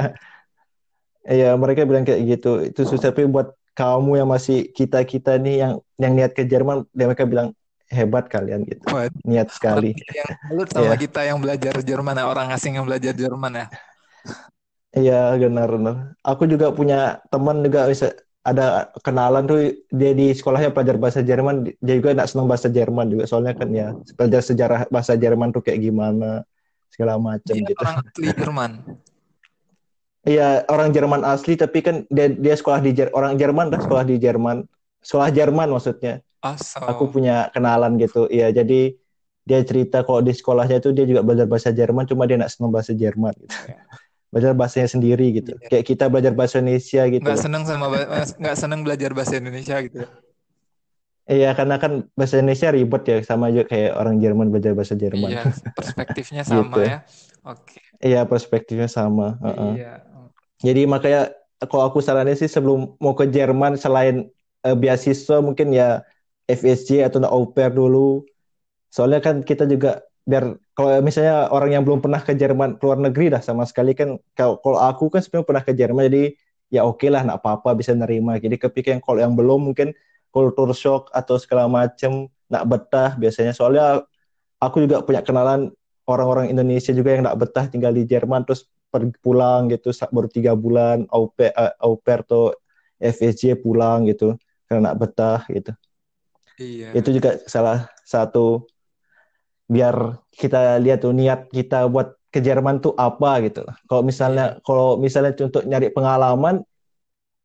[1.32, 2.48] iya mereka bilang kayak gitu.
[2.68, 6.88] Itu susah tapi buat kamu yang masih kita kita nih yang yang niat ke Jerman,
[6.96, 7.52] dia mereka bilang
[7.86, 9.92] hebat kalian gitu, Buat niat sekali.
[10.18, 10.96] yang salut sama Iya.
[10.98, 13.66] kita yang belajar Jerman, ya, orang asing yang belajar Jerman ya.
[14.96, 15.96] Iya benar benar.
[16.24, 19.58] Aku juga punya teman juga bisa ada kenalan tuh
[19.92, 23.68] dia di sekolahnya pelajar bahasa Jerman dia juga nggak senang bahasa Jerman juga soalnya kan
[23.74, 26.46] ya belajar sejarah bahasa Jerman tuh kayak gimana
[26.88, 27.76] segala macam gitu.
[27.82, 28.70] orang asli Jerman.
[30.26, 34.02] Iya orang Jerman asli tapi kan dia dia sekolah di Jer- orang Jerman dah sekolah
[34.02, 34.66] di Jerman
[34.98, 36.18] sekolah Jerman maksudnya.
[36.42, 36.82] Aso.
[36.82, 38.26] Aku punya kenalan gitu.
[38.26, 38.98] Iya jadi
[39.46, 42.74] dia cerita kalau di sekolahnya itu dia juga belajar bahasa Jerman cuma dia nggak senang
[42.74, 43.54] bahasa Jerman gitu.
[43.70, 43.82] Ya.
[44.26, 45.54] Belajar bahasanya sendiri gitu.
[45.54, 45.70] Iya.
[45.70, 47.22] Kayak kita belajar bahasa Indonesia gitu.
[47.22, 47.86] Nggak seneng sama
[48.42, 50.02] nggak seneng belajar bahasa Indonesia gitu.
[50.02, 50.10] ya.
[51.26, 55.30] Iya, karena kan bahasa Indonesia ribet ya, sama juga kayak orang Jerman belajar bahasa Jerman.
[55.30, 55.42] Iya,
[55.74, 56.80] perspektifnya sama Gitu.
[56.86, 56.98] ya.
[57.46, 57.78] Oke.
[57.98, 59.38] Iya, perspektifnya sama.
[59.42, 59.72] heeh.
[59.82, 59.94] Iya.
[60.64, 61.32] Jadi makanya
[61.64, 64.28] kalau aku saranin sih sebelum mau ke Jerman selain
[64.64, 66.04] uh, beasiswa mungkin ya
[66.48, 68.24] FSJ atau au pair dulu.
[68.92, 73.32] Soalnya kan kita juga biar kalau misalnya orang yang belum pernah ke Jerman keluar negeri
[73.32, 74.16] dah sama sekali kan.
[74.36, 76.24] Kalau, kalau aku kan sebenarnya pernah ke Jerman jadi
[76.72, 78.36] ya oke okay lah nak apa-apa bisa nerima.
[78.40, 79.92] Jadi kepikiran kalau yang belum mungkin
[80.32, 83.52] kultur shock atau segala macem nak betah biasanya.
[83.56, 84.04] Soalnya
[84.60, 85.72] aku juga punya kenalan
[86.06, 88.70] orang-orang Indonesia juga yang nak betah tinggal di Jerman terus
[89.22, 92.54] pulang gitu baru tiga bulan au pair, uh, au pair atau
[93.00, 94.36] FSJ pulang gitu
[94.66, 95.72] karena nak betah gitu
[96.60, 96.92] iya.
[96.96, 98.66] itu juga salah satu
[99.66, 103.64] biar kita lihat tuh niat kita buat ke Jerman tuh apa gitu.
[103.88, 104.62] Kalau misalnya yeah.
[104.62, 106.60] kalau misalnya untuk nyari pengalaman,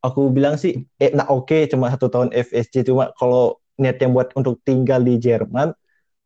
[0.02, 4.12] aku bilang sih eh nah oke okay, cuma satu tahun FSC cuma kalau niat yang
[4.18, 5.72] buat untuk tinggal di Jerman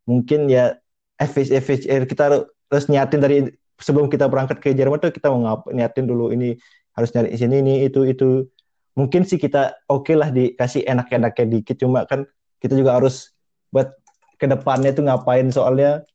[0.08, 0.80] mungkin ya
[1.20, 3.38] FSC FSC eh, kita harus niatin dari
[3.80, 6.56] sebelum kita berangkat ke Jerman tuh kita mau ngap niatin dulu ini
[6.96, 8.48] harus nyari di sini ini itu itu
[8.96, 12.24] mungkin sih kita oke okay lah dikasih enak-enaknya dikit cuma kan
[12.64, 13.36] kita juga harus
[13.70, 13.92] buat
[14.40, 16.08] ke depannya tuh ngapain soalnya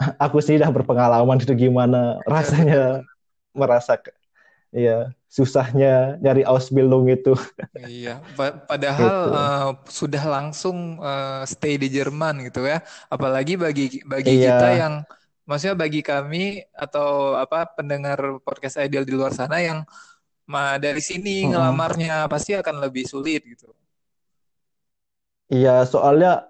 [0.24, 3.04] aku sih udah berpengalaman itu gimana rasanya
[3.52, 4.00] merasa
[4.74, 7.34] ya susahnya nyari Ausbildung itu.
[7.84, 8.22] Iya,
[8.70, 9.30] padahal gitu.
[9.34, 12.86] uh, sudah langsung uh, stay di Jerman gitu ya.
[13.10, 14.54] Apalagi bagi bagi iya.
[14.54, 14.94] kita yang
[15.44, 19.84] maksudnya bagi kami atau apa pendengar podcast Ideal di luar sana yang
[20.48, 21.56] ma, dari sini hmm.
[21.56, 23.72] ngelamarnya pasti akan lebih sulit gitu.
[25.52, 26.48] Iya, soalnya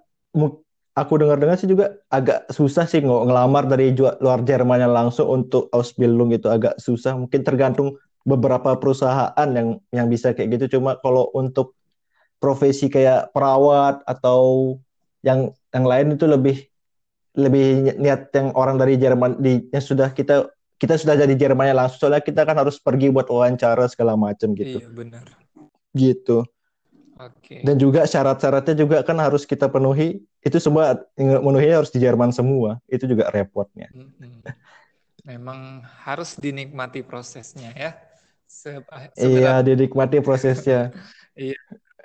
[0.95, 6.31] aku dengar-dengar sih juga agak susah sih ng ngelamar dari luar Jerman langsung untuk Ausbildung
[6.31, 7.19] itu agak susah.
[7.19, 10.79] Mungkin tergantung beberapa perusahaan yang yang bisa kayak gitu.
[10.79, 11.75] Cuma kalau untuk
[12.39, 14.77] profesi kayak perawat atau
[15.27, 16.57] yang yang lain itu lebih
[17.35, 20.47] lebih niat yang orang dari Jerman di yang sudah kita
[20.79, 24.83] kita sudah jadi Jermannya langsung soalnya kita kan harus pergi buat wawancara segala macam gitu.
[24.83, 25.27] Iya benar.
[25.95, 26.47] Gitu.
[27.15, 27.63] Okay.
[27.63, 30.27] Dan juga syarat-syaratnya juga kan harus kita penuhi.
[30.43, 32.83] Itu semua memenuhi harus di Jerman semua.
[32.91, 33.87] Itu juga repotnya.
[35.25, 37.91] Memang harus dinikmati prosesnya ya.
[38.45, 38.83] Se
[39.19, 40.91] iya, dinikmati prosesnya.
[41.39, 41.59] iya.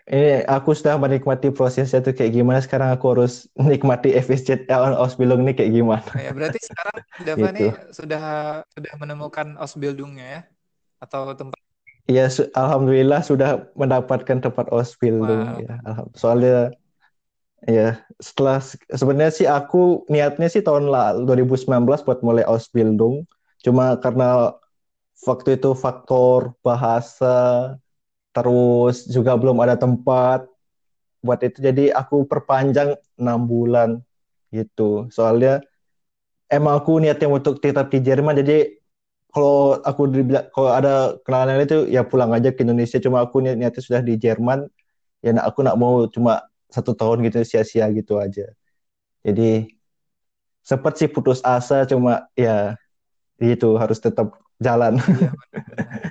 [0.10, 2.58] Ini aku sudah menikmati prosesnya tuh kayak gimana.
[2.58, 6.12] Sekarang aku harus nikmati FSC Ausbildung ini kayak gimana.
[6.18, 6.96] Ya, berarti sekarang
[7.30, 7.54] Dava gitu.
[7.54, 8.24] nih sudah
[8.74, 10.42] sudah menemukan Ausbildungnya ya?
[10.98, 11.62] Atau tempat
[12.10, 12.26] Iya,
[12.58, 15.62] alhamdulillah sudah mendapatkan tempat Ausbildung wow.
[15.62, 15.78] ya.
[16.18, 16.74] Soalnya
[17.70, 23.30] ya setelah sebenarnya sih aku niatnya sih tahun lalu 2019 buat mulai Ausbildung.
[23.62, 24.58] Cuma karena
[25.22, 27.78] waktu itu faktor bahasa
[28.40, 30.48] terus juga belum ada tempat.
[31.20, 34.00] Buat itu jadi aku perpanjang enam bulan
[34.56, 35.12] gitu.
[35.12, 35.60] Soalnya
[36.48, 38.80] emang aku niatnya untuk tetap di Jerman jadi
[39.30, 42.98] kalau aku dibilang kalau ada kenalan itu ya pulang aja ke Indonesia.
[43.04, 44.66] Cuma aku niat niatnya sudah di Jerman
[45.22, 48.48] ya nak, aku nak mau cuma satu tahun gitu sia-sia gitu aja.
[49.28, 49.68] Jadi
[50.64, 52.78] sempat sih putus asa cuma ya
[53.42, 55.00] itu harus tetap jalan.
[55.00, 55.32] Iya,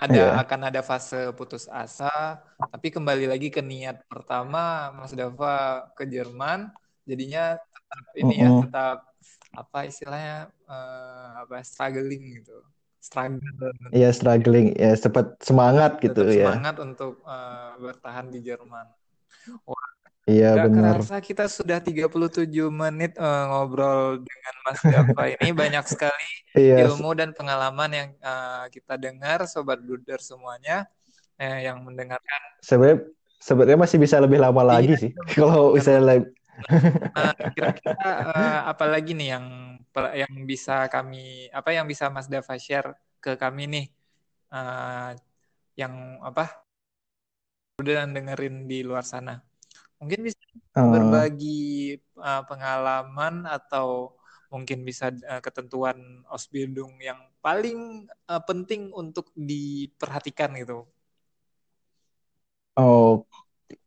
[0.00, 0.40] ada yeah.
[0.40, 6.72] akan ada fase putus asa tapi kembali lagi ke niat pertama Mas Dava ke Jerman
[7.04, 8.40] jadinya tetap ini mm -hmm.
[8.40, 8.98] ya tetap
[9.50, 12.62] apa istilahnya uh, apa struggling gitu.
[13.00, 13.72] Struggle.
[13.96, 14.76] Iya struggling.
[14.76, 16.46] Ya sempat semangat gitu Tetap ya.
[16.52, 18.86] semangat untuk uh, bertahan di Jerman.
[19.64, 19.88] Wah,
[20.28, 20.96] iya gak benar.
[21.00, 22.10] kerasa kita sudah 37
[22.68, 25.50] menit uh, ngobrol dengan Mas Dava ini.
[25.54, 26.84] Banyak sekali iya.
[26.88, 30.84] ilmu dan pengalaman yang uh, kita dengar sobat bluder semuanya
[31.40, 32.40] eh, yang mendengarkan.
[32.60, 33.08] Sebenarnya
[33.40, 36.28] sebenarnya masih bisa lebih lama lagi iya, sih kalau misalnya
[37.16, 39.46] Nah, kira-kira uh, apa lagi nih yang
[40.12, 43.86] yang bisa kami apa yang bisa Mas Dava share ke kami nih?
[44.52, 45.16] Uh,
[45.80, 46.60] yang apa?
[47.80, 49.40] Udah dengerin di luar sana
[50.00, 50.40] mungkin bisa
[50.74, 50.88] uh.
[50.88, 54.16] berbagi uh, pengalaman atau
[54.50, 60.88] mungkin bisa uh, ketentuan Osbildung yang paling uh, penting untuk diperhatikan gitu
[62.80, 63.28] oh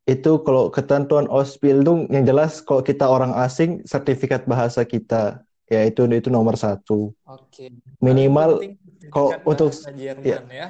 [0.04, 6.04] itu kalau ketentuan Ausbildung yang jelas kalau kita orang asing sertifikat bahasa kita ya itu
[6.12, 7.16] itu nomor satu.
[7.24, 7.72] Oke.
[8.04, 8.78] Minimal
[9.10, 10.68] kalau untuk Jerman, ya, ya.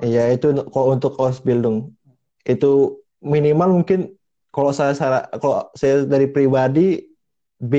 [0.00, 1.96] Iya itu kalau untuk Ausbildung
[2.44, 4.12] itu minimal mungkin
[4.54, 4.94] kalau saya
[5.40, 7.02] kalau saya dari pribadi
[7.58, 7.74] B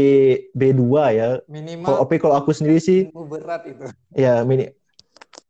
[0.52, 0.84] B2
[1.14, 1.30] ya.
[1.46, 1.86] Minimal.
[1.86, 3.86] Kalau tapi kalau aku sendiri sih berat itu.
[4.18, 4.74] Ya mini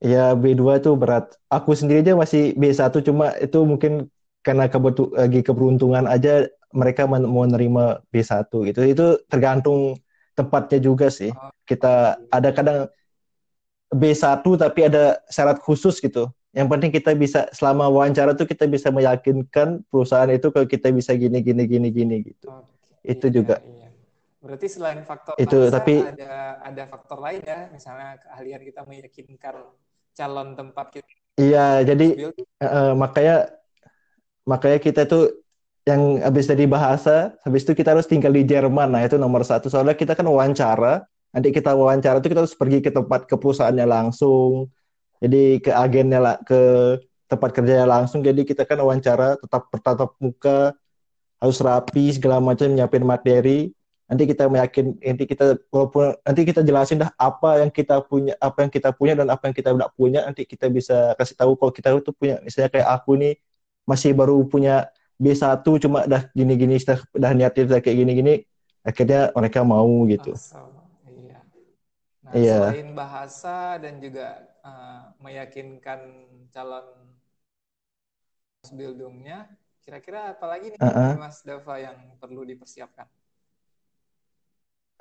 [0.03, 1.33] Ya B2 itu berat.
[1.49, 4.11] Aku sendiri aja masih B1 cuma itu mungkin
[4.45, 8.81] karena kebetul lagi keberuntungan aja mereka mau nerima B1 gitu.
[8.85, 9.97] Itu tergantung
[10.35, 11.31] tempatnya juga sih.
[11.31, 11.49] Oh.
[11.63, 12.91] Kita ada kadang
[13.89, 16.27] B1 tapi ada syarat khusus gitu.
[16.56, 21.12] Yang penting kita bisa selama wawancara tuh kita bisa meyakinkan perusahaan itu kalau kita bisa
[21.12, 22.47] gini gini gini gini gitu.
[22.47, 23.56] Oke, Itu iya, juga.
[23.60, 23.91] iya.
[24.39, 29.56] Berarti selain faktor Itu, tapi- ada ada faktor lain ya, misalnya keahlian kita meyakinkan
[30.16, 32.32] calon tempat kita Iya, jadi
[32.64, 33.51] eh, makanya
[34.47, 35.43] makanya kita tuh
[35.84, 38.95] yang habis dari bahasa, habis itu kita harus tinggal di Jerman.
[38.95, 39.68] Nah, itu nomor satu.
[39.68, 41.03] Soalnya kita kan wawancara,
[41.36, 44.72] nanti kita wawancara itu kita harus pergi ke tempat ke perusahaannya langsung.
[45.26, 46.61] Jadi ke agennya lah, ke
[47.26, 48.21] tempat kerjanya langsung.
[48.21, 50.78] Jadi kita kan wawancara tetap bertatap muka,
[51.41, 53.73] harus rapi segala macam nyiapin materi.
[54.05, 58.61] Nanti kita meyakin, nanti kita walaupun nanti kita jelasin dah apa yang kita punya, apa
[58.61, 60.21] yang kita punya dan apa yang kita tidak punya.
[60.30, 63.34] Nanti kita bisa kasih tahu kalau kita itu punya, misalnya kayak aku nih
[63.89, 68.43] masih baru punya B1 cuma dah gini-gini dah, dah niatin dah kayak gini-gini
[68.86, 70.38] akhirnya mereka mau gitu.
[70.38, 70.76] Awesome.
[71.09, 71.39] Iya.
[72.21, 72.59] Nah, Iya.
[72.69, 76.01] selain bahasa dan juga eh, meyakinkan
[76.53, 76.88] calon
[78.74, 79.45] buildingnya,
[79.86, 81.13] kira-kira apa lagi nih Uh-uh.
[81.22, 83.05] Mas Dava yang perlu dipersiapkan?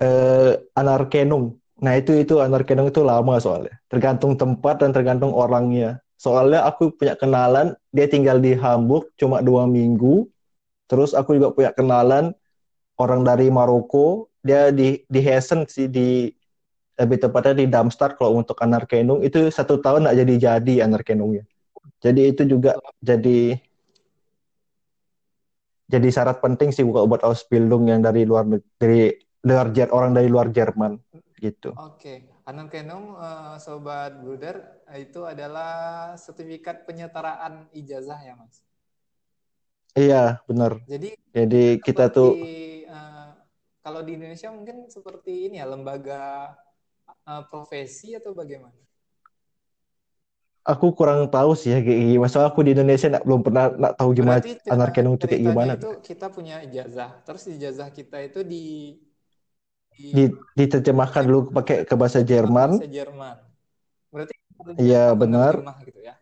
[0.03, 1.57] Eh Anarkenung.
[1.81, 3.75] Nah, itu itu Anarkenung itu lama soalnya.
[3.91, 6.03] Tergantung tempat dan tergantung orangnya.
[6.19, 10.27] Soalnya aku punya kenalan, dia tinggal di Hamburg cuma dua minggu.
[10.91, 12.37] Terus aku juga punya kenalan
[13.01, 16.31] orang dari Maroko, dia di di Hessen sih di
[17.01, 21.42] lebih tepatnya di Darmstadt kalau untuk Anarkenung itu satu tahun nggak jadi jadi Anarkenungnya.
[22.05, 22.70] Jadi itu juga
[23.03, 23.59] jadi
[25.92, 28.45] jadi syarat penting sih buat buat Ausbildung yang dari luar
[28.80, 29.12] dari
[29.45, 30.92] luar Jer- orang dari luar Jerman
[31.45, 31.76] gitu.
[31.86, 32.14] Oke,
[32.51, 34.57] Anerkennung eh, Sobat Bruder
[35.05, 35.70] itu adalah
[36.24, 38.57] sertifikat penyetaraan ijazah ya Mas.
[40.01, 40.16] Iya,
[40.49, 40.72] benar.
[40.90, 42.28] Jadi Jadi kita seperti, tuh
[42.88, 43.26] eh,
[43.84, 46.14] kalau di Indonesia mungkin seperti ini ya lembaga
[47.31, 48.79] eh, profesi atau bagaimana?
[50.70, 52.31] aku kurang tahu sih ya kayak gimana.
[52.33, 54.39] Soalnya aku di Indonesia nggak- belum pernah nggak tahu gimana
[54.75, 55.72] Anarkenung itu kayak gimana.
[55.77, 58.57] itu kita punya ijazah, terus ijazah kita itu di,
[59.97, 60.22] di Di,
[60.59, 62.70] diterjemahkan dulu pakai ke bahasa Jerman.
[62.70, 63.37] bahasa Jerman.
[64.12, 64.35] Berarti
[64.81, 65.55] Iya, benar.
[65.87, 66.14] gitu ya.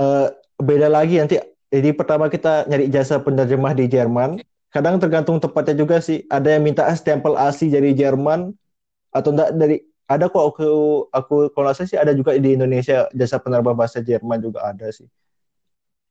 [0.00, 0.26] Eh,
[0.58, 1.36] beda lagi nanti.
[1.74, 4.38] Jadi pertama kita nyari jasa penerjemah di Jerman.
[4.74, 6.26] Kadang tergantung tempatnya juga sih.
[6.30, 8.54] Ada yang minta stempel asli dari Jerman
[9.14, 10.68] atau enggak dari ada kok aku
[11.08, 14.90] aku kalau nggak salah sih ada juga di Indonesia jasa penerjemah bahasa Jerman juga ada
[14.92, 15.08] sih.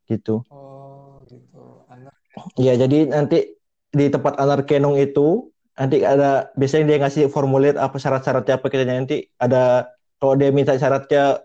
[0.10, 0.42] Gitu.
[0.50, 1.86] Oh, gitu.
[1.92, 2.16] Anak
[2.58, 3.54] Iya, jadi nanti
[3.94, 9.30] di tempat Anarkenung itu nanti ada biasanya dia ngasih formulir apa syarat-syaratnya apa kita nanti
[9.38, 11.42] ada kalau dia minta syaratnya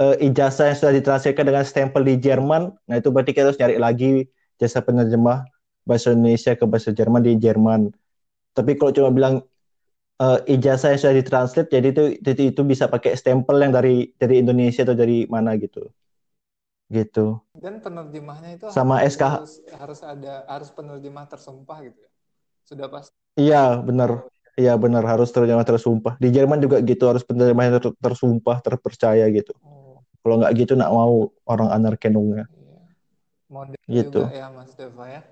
[0.00, 3.76] eh, ijazah yang sudah ditranslasikan dengan stempel di Jerman, nah itu berarti kita harus nyari
[3.76, 4.12] lagi
[4.56, 5.44] jasa penerjemah
[5.84, 7.92] bahasa Indonesia ke bahasa Jerman di Jerman.
[8.56, 9.34] Tapi kalau cuma bilang
[10.18, 14.42] eh, ijazah yang sudah ditranslate, jadi itu, itu itu bisa pakai stempel yang dari dari
[14.42, 15.86] Indonesia atau dari mana gitu,
[16.90, 17.38] gitu.
[17.58, 19.34] dan penerjemahnya itu Sama harus, SKH.
[19.78, 22.10] harus ada harus penerjemah tersumpah gitu ya.
[22.66, 23.14] Sudah pasti.
[23.38, 24.26] Iya, benar.
[24.58, 26.18] Iya, benar harus terjemah tersumpah.
[26.18, 29.54] Di Jerman juga gitu harus penerjemahnya ter- tersumpah, terpercaya gitu.
[29.62, 32.50] Oh, Kalau nggak gitu nggak mau orang Anarkenungnya.
[32.50, 32.78] iya.
[33.46, 34.18] Model Gitu.
[34.18, 35.22] juga ya Mas Deva ya.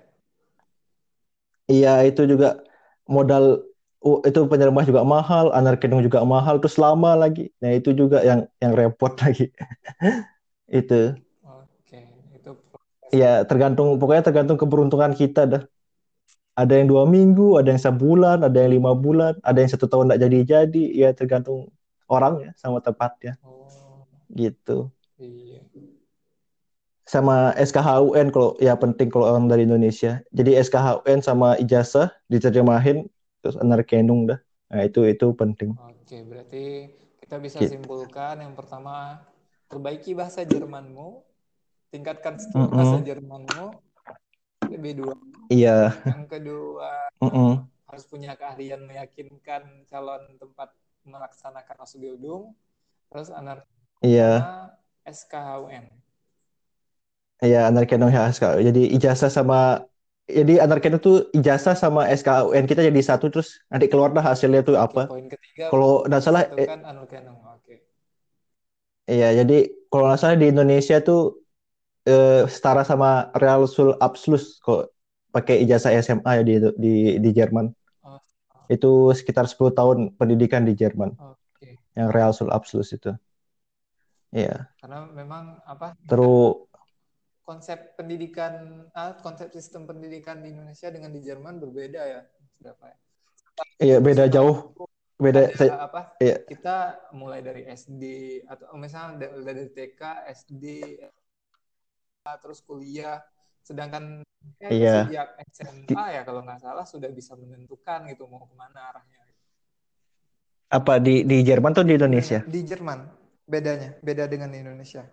[1.67, 2.63] Iya, itu juga
[3.11, 3.67] modal
[4.07, 7.41] oh, itu penerjemah juga mahal, Anarkenung juga mahal, terus lama lagi.
[7.61, 9.43] Nah, itu juga yang yang repot lagi.
[10.67, 11.15] Itu.
[11.43, 11.99] Oke,
[12.37, 12.51] itu.
[13.15, 15.61] Iya, tergantung pokoknya tergantung keberuntungan kita dah.
[16.57, 20.09] Ada yang dua minggu, ada yang sebulan, ada yang lima bulan, ada yang satu tahun
[20.11, 20.83] nggak jadi-jadi.
[21.01, 21.69] Ya tergantung
[22.09, 24.91] orang ya sama tempatnya Oh, gitu.
[25.19, 25.61] iya.
[27.07, 30.19] sama SKHUN kalau ya penting kalau orang dari Indonesia.
[30.35, 33.07] Jadi SKHUN sama ijazah diterjemahin
[33.41, 34.39] terus Anarkenung dah.
[34.71, 35.69] Nah, itu itu penting.
[35.77, 36.65] Oke, berarti
[37.21, 37.71] kita bisa Gitu.
[37.71, 39.21] simpulkan yang pertama
[39.69, 41.07] perbaiki bahasa Jermanmu,
[41.93, 42.73] tingkatkan skill Mm-mm.
[42.77, 43.65] bahasa Jermanmu.
[44.73, 45.15] Lebih dua.
[45.49, 45.93] Iya.
[46.09, 47.67] Yang kedua Mm-mm.
[47.89, 50.69] harus punya keahlian meyakinkan calon tempat
[51.07, 52.43] melaksanakan Ausbildung.
[53.11, 53.63] Terus anar
[54.03, 54.23] Iya.
[54.27, 54.71] sama
[55.07, 55.85] SKHUN.
[57.43, 57.57] Iya,
[58.13, 58.65] ya SKHUN.
[58.69, 59.55] Jadi ijazah sama
[60.27, 64.75] jadi Anarkenung tuh ijazah sama SKHUN kita jadi satu terus nanti keluar dah hasilnya tuh
[64.75, 65.07] apa.
[65.07, 67.39] poin ketiga Kalau nggak salah eh, Anerkennung.
[67.47, 67.79] Oke.
[69.07, 71.47] iya, jadi kalau nggak salah di Indonesia tuh
[72.03, 74.91] eh, setara sama Realschul Abschluss kok
[75.31, 77.71] pakai ijazah SMA ya di di di Jerman.
[78.03, 78.19] Oh,
[78.67, 81.15] Itu sekitar 10 tahun pendidikan di Jerman.
[81.15, 81.79] Oke.
[81.95, 83.15] yang Realschul Abschluss itu.
[84.35, 84.67] Iya.
[84.83, 86.67] Karena memang apa Terus
[87.47, 92.21] konsep pendidikan ah, konsep sistem pendidikan di Indonesia dengan di Jerman berbeda ya.
[92.59, 92.97] Berapa ya?
[93.79, 94.75] iya beda jauh.
[95.17, 96.01] beda ada saya apa?
[96.21, 98.03] iya Kita mulai dari SD
[98.45, 100.65] atau misalnya da- dari TK, SD,
[102.43, 103.23] terus kuliah.
[103.63, 104.21] Sedangkan
[104.61, 108.91] ya iya sejak SMA ya kalau nggak salah sudah bisa menentukan gitu mau ke mana
[108.91, 109.23] arahnya.
[110.67, 112.43] apa di di Jerman atau di Indonesia?
[112.43, 113.07] Di Jerman
[113.47, 115.07] bedanya, beda dengan di Indonesia.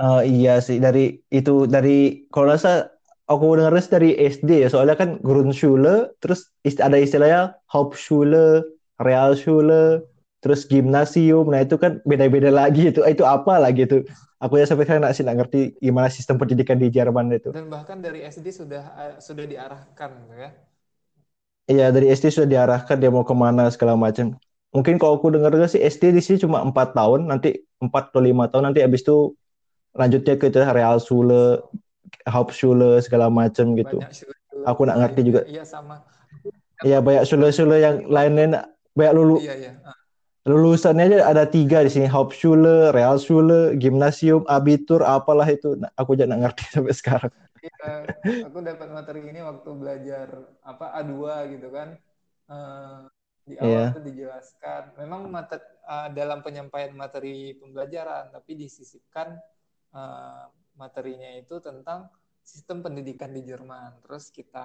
[0.00, 1.00] Eh, iya sih dari
[1.36, 1.90] itu dari
[2.32, 2.70] kalau rasa
[3.30, 7.40] aku dengar dari SD ya soalnya kan Grundschule terus ist- ada istilahnya
[7.72, 8.64] Hauptschule,
[9.06, 10.00] Realschule,
[10.40, 11.44] terus Gymnasium.
[11.52, 13.96] Nah itu kan beda-beda lagi itu itu apa lagi itu?
[14.40, 17.52] Aku ya sampai sekarang masih nggak ngerti gimana sistem pendidikan di Jerman itu.
[17.54, 20.10] Dan bahkan dari SD sudah eh, sudah diarahkan
[20.42, 20.50] ya.
[21.70, 24.26] Iya dari SD sudah diarahkan dia mau ke mana segala macam.
[24.74, 27.48] Mungkin kalau aku dengar sih SD di sini cuma empat tahun, nanti
[27.84, 29.34] empat atau lima tahun nanti habis itu
[29.94, 31.64] lanjutnya ke itu Realschule,
[32.26, 33.98] Hauptschule segala macam gitu.
[34.00, 35.40] Shule-shule Aku nggak ngerti juga.
[35.46, 36.04] Iya sama.
[36.80, 39.72] Iya banyak Schule-Schule yang lainnya banyak lulu Iya iya.
[39.84, 39.96] Ah,
[40.48, 45.76] lulusannya aja ada tiga di sini Hauptschule, Realschule, Gymnasium, Abitur, apalah itu.
[45.76, 47.32] Nah, aku juga nggak ngerti sampai sekarang.
[47.60, 48.08] Iya,
[48.48, 50.28] aku dapat materi ini waktu belajar
[50.64, 51.20] apa A2
[51.52, 51.88] gitu kan.
[52.50, 52.98] Eh,
[53.44, 53.86] di awal Iya.
[53.92, 54.82] tuh dijelaskan.
[54.96, 59.36] Memang mate- eh, dalam penyampaian materi pembelajaran, tapi disisipkan
[59.98, 60.44] eh,
[60.82, 62.00] materinya itu tentang
[62.52, 63.90] sistem pendidikan di Jerman.
[64.02, 64.58] Terus kita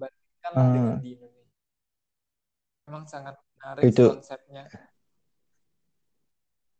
[0.00, 1.46] bandingkan lah dengan Hmm, di Indonesia.
[2.86, 4.62] Memang sangat menarik itu konsepnya.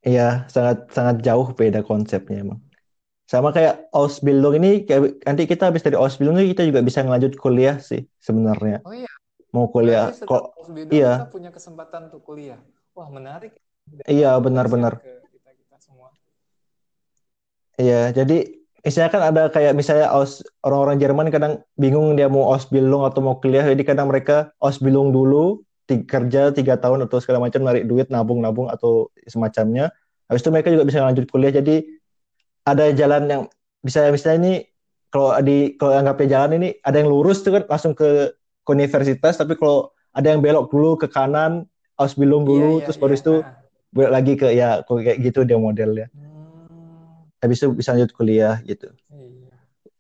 [0.09, 0.22] iya
[0.55, 2.61] sangat sangat jauh beda konsepnya emang.
[3.33, 7.35] Sama kayak Ausbildung ini kayak nanti kita habis dari Ausbildung ini kita juga bisa ngelanjut
[7.43, 8.76] kuliah sih sebenarnya.
[8.87, 9.11] Oh iya,
[9.55, 12.61] Mau kuliah kok Ausbildung kita iya punya kesempatan untuk kuliah.
[12.97, 13.53] Wah, menarik.
[14.12, 14.95] iya benar-benar.
[15.03, 15.18] ke.
[17.79, 23.07] Iya, jadi misalnya kan ada kayak misalnya Aus, orang-orang Jerman kadang bingung dia mau Ausbildung
[23.07, 27.89] atau mau kuliah, jadi kadang mereka Ausbildung dulu, kerja tiga tahun atau segala macam, narik
[27.89, 29.95] duit, nabung-nabung atau semacamnya.
[30.29, 31.55] Habis itu mereka juga bisa lanjut kuliah.
[31.55, 31.87] Jadi
[32.68, 33.43] ada jalan yang
[33.81, 34.55] bisa misalnya ini
[35.09, 39.41] kalau di kalau anggapnya jalan ini ada yang lurus tuh kan langsung ke, ke universitas,
[39.41, 41.64] tapi kalau ada yang belok dulu ke kanan,
[41.97, 43.03] Ausbildung dulu, iya, terus iya.
[43.03, 43.57] baru itu Ah.
[43.89, 46.12] balik lagi ke ya kayak gitu dia modelnya.
[46.12, 46.38] Hmm,
[47.39, 48.91] Habis itu bisa lanjut kuliah gitu.
[49.11, 49.51] iya.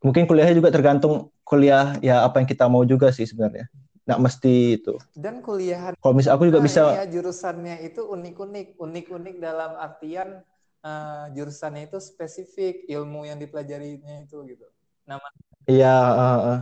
[0.02, 3.66] Mungkin kuliahnya juga tergantung kuliah ya apa yang kita mau juga sih sebenarnya.
[4.06, 4.94] Nggak mesti itu.
[5.18, 10.40] Dan kuliahan Kalau misal aku juga Nah, bisa, ya jurusannya itu unik-unik, unik-unik dalam artian
[10.86, 14.66] eh, jurusannya itu spesifik, ilmu yang dipelajarinya itu gitu.
[15.04, 15.26] Nama
[15.66, 16.60] ya eh, eh,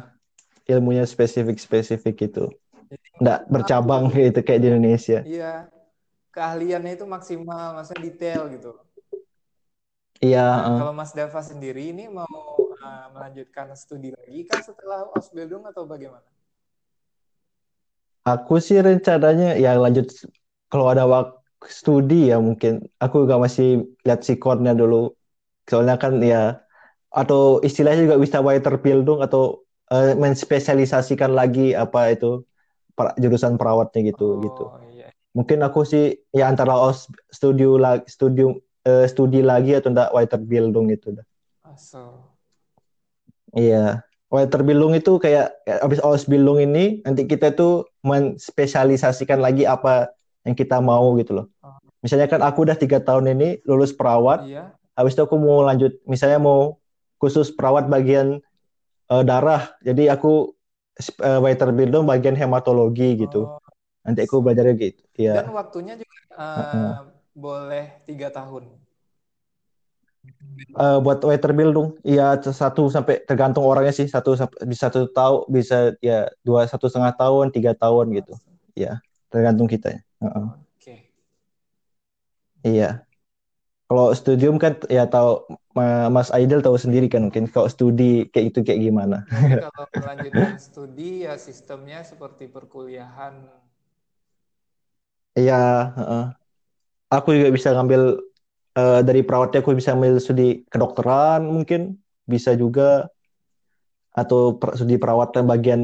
[0.72, 2.44] ilmunya spesifik-spesifik itu.
[3.20, 5.20] Nggak bercabang gitu kayak di Indonesia.
[5.24, 5.68] Iya,
[6.32, 8.86] keahliannya itu maksimal, maksudnya detail gitu.
[10.24, 12.36] Iya, Nah, kalau Mas Dava sendiri ini mau
[12.86, 16.28] eh, melanjutkan studi lagi kan setelah Ausbildung atau bagaimana?
[18.28, 20.06] aku sih rencananya ya lanjut
[20.70, 21.34] kalau ada waktu
[21.78, 22.72] studi ya mungkin.
[23.02, 23.66] Aku juga masih
[24.06, 24.96] lihat sikonnya dulu.
[25.70, 26.36] Soalnya kan ya
[27.20, 29.42] atau istilahnya juga bisa Weiterbildung atau
[29.94, 32.26] eh, menspesialisasikan lagi apa itu
[32.96, 34.62] per- jurusan perawatnya gitu gitu.
[34.64, 36.02] Oh iya, Mungkin aku sih
[36.38, 36.98] ya antara os
[37.32, 38.04] studio lagi
[38.87, 41.26] eh, studi lagi atau enggak Weiterbildung gitu dah.
[41.74, 42.32] so
[43.53, 44.07] Iya.
[44.26, 50.11] Weiterbildung itu kayak habis Ausbildung ini nanti kita tuh menspesialisasikan lagi apa
[50.43, 51.47] yang kita mau gitu loh.
[51.62, 55.62] oh, Misalnya kan aku udah tiga tahun ini lulus perawat, iya, habis itu aku mau
[55.62, 56.78] lanjut, misalnya mau
[57.22, 58.43] khusus perawat bagian
[59.14, 60.57] eh, darah, jadi aku
[61.22, 63.47] uh, Weiterbildung bagian hematologi gitu.
[63.47, 63.61] oh,
[64.03, 64.43] Nanti aku so.
[64.43, 65.03] belajarnya gitu.
[65.18, 65.55] Dan Iya.
[65.55, 66.91] waktunya juga Heeh.
[66.93, 68.64] eh, boleh tiga tahun.
[70.76, 74.37] Eh, buat Weiterbildung, iya satu sampai tergantung orangnya sih satu
[74.68, 78.32] bisa satu tahun bisa ya dua satu setengah tahun tiga tahun gitu.
[78.76, 79.01] Ya
[79.32, 80.01] tergantung kita ya.
[80.20, 80.47] Heeh.
[80.76, 80.95] Oke.
[82.66, 83.07] Iya.
[83.87, 85.47] Kalau studium kan ya tahu
[85.78, 89.16] Ma- Mas Aidil tahu sendiri kan mungkin kalau studi kayak itu kayak gimana.
[89.62, 93.47] Kalau melanjutkan studi ya sistemnya seperti perkuliahan.
[95.39, 95.55] Iya.
[95.97, 96.45] heeh.
[97.14, 98.02] Aku juga bisa ngambil
[98.78, 101.80] eh, dari perawatnya aku bisa ambil studi kedokteran mungkin
[102.26, 103.11] bisa juga
[104.16, 105.80] atau per- studi perawatan bagian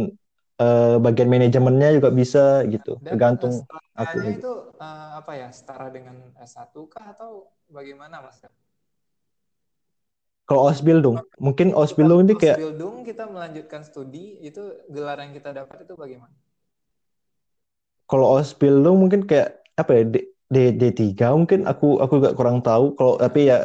[0.63, 2.99] eh, bagian manajemennya juga bisa gitu.
[3.05, 3.55] Dan eh, Tergantung
[4.03, 4.51] aku itu
[4.81, 5.49] eh, apa ya?
[5.53, 7.31] Setara dengan S1 kah atau
[7.69, 8.39] bagaimana, Mas?
[10.49, 14.63] Kalau Ausbildung, mungkin Ausbildung ini kayak Ausbildung kita melanjutkan studi, itu
[14.95, 16.35] gelar yang kita dapat itu bagaimana?
[18.11, 19.49] kalau Ausbildung mungkin kayak
[19.81, 20.03] apa ya
[20.53, 23.65] D, D3 mungkin aku aku juga kurang tahu kalau tapi ya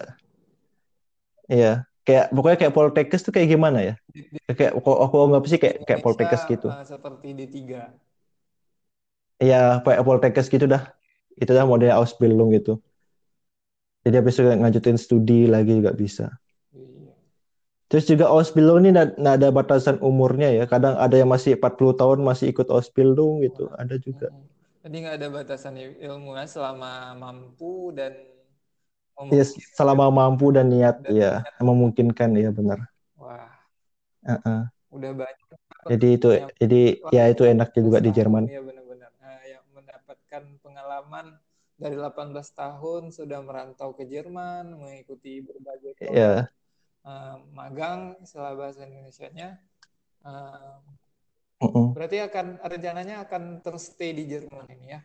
[1.48, 3.94] Iya, kayak pokoknya kayak Poltekkes tuh kayak gimana ya?
[4.52, 6.68] Kayak aku, aku anggap sih kayak kayak Poltekkes gitu.
[6.84, 7.56] seperti D3.
[9.40, 10.92] ya kayak Poltekkes gitu dah.
[11.40, 12.84] Itu dah model Ausbildung gitu.
[14.04, 16.36] Jadi habis itu ngajutin studi lagi juga bisa.
[16.76, 17.16] Iya.
[17.88, 20.68] Terus juga Ausbildung ini nggak nggak ada batasan umurnya ya.
[20.68, 23.72] Kadang ada yang masih 40 tahun masih ikut Ausbildung gitu.
[23.80, 24.28] Ada juga.
[24.36, 24.57] Mm.
[24.88, 28.14] Jadi nggak ada batasan il- ilmunya selama mampu dan
[29.28, 29.76] Ya, memungkinkan.
[29.78, 32.80] selama mampu dan niat Dan ya memungkinkan ya benar.
[33.18, 33.52] Wah,
[34.28, 34.70] Heeh.
[34.96, 35.48] udah banyak
[35.92, 36.80] Jadi itu yang jadi
[37.16, 38.46] ya itu enaknya juga di 18 Jerman.
[38.46, 41.26] tahun, ya benar-benar Nah, yang mendapatkan pengalaman
[41.82, 46.50] dari 18 tahun sudah merantau ke Jerman mengikuti berbagai program Ya,
[47.08, 49.50] eh, magang istilah bahasa Indonesianya
[50.26, 50.76] Eh,
[51.62, 51.88] mm-mm.
[51.93, 54.99] berarti akan rencananya akan terus stay di Jerman ini ya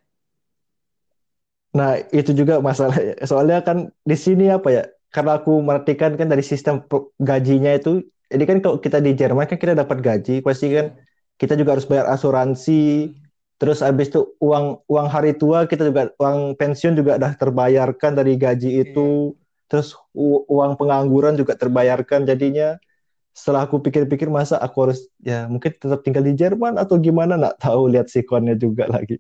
[1.73, 3.17] Nah, itu juga masalahnya.
[3.25, 4.83] Soalnya kan di sini apa ya?
[5.13, 6.85] Karena aku merhatikan kan dari sistem
[7.21, 8.01] gajinya itu,
[8.33, 11.05] jadi kan kalau kita di Jerman kan kita dapat gaji, pasti kan Iya.
[11.41, 13.13] kita juga harus bayar asuransi.
[13.13, 13.17] Hmm.
[13.61, 18.33] Terus habis itu uang uang hari tua kita juga uang pensiun juga udah terbayarkan dari
[18.41, 19.37] gaji itu.
[19.71, 19.97] Terus
[20.53, 22.25] uang pengangguran juga terbayarkan.
[22.29, 22.77] Jadinya
[23.33, 27.65] setelah aku pikir-pikir masa aku harus ya mungkin tetap tinggal di Jerman atau gimana nggak
[27.65, 29.17] tahu lihat sikonnya juga lagi.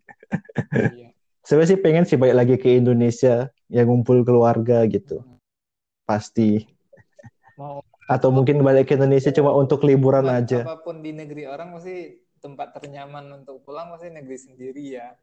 [0.72, 1.08] Iya.
[1.48, 5.24] Sebenarnya sih pengen sih balik lagi ke Indonesia ya ngumpul keluarga gitu
[6.06, 6.68] pasti.
[7.56, 10.60] mau Atau mungkin balik ke Indonesia cuma untuk liburan Tempat aja.
[10.68, 15.16] apa pun di negeri orang pasti tempat ternyaman untuk pulang pasti negeri sendiri ya.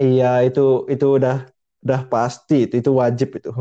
[0.00, 1.44] Iya itu itu udah
[1.84, 3.52] udah pasti itu itu wajib itu.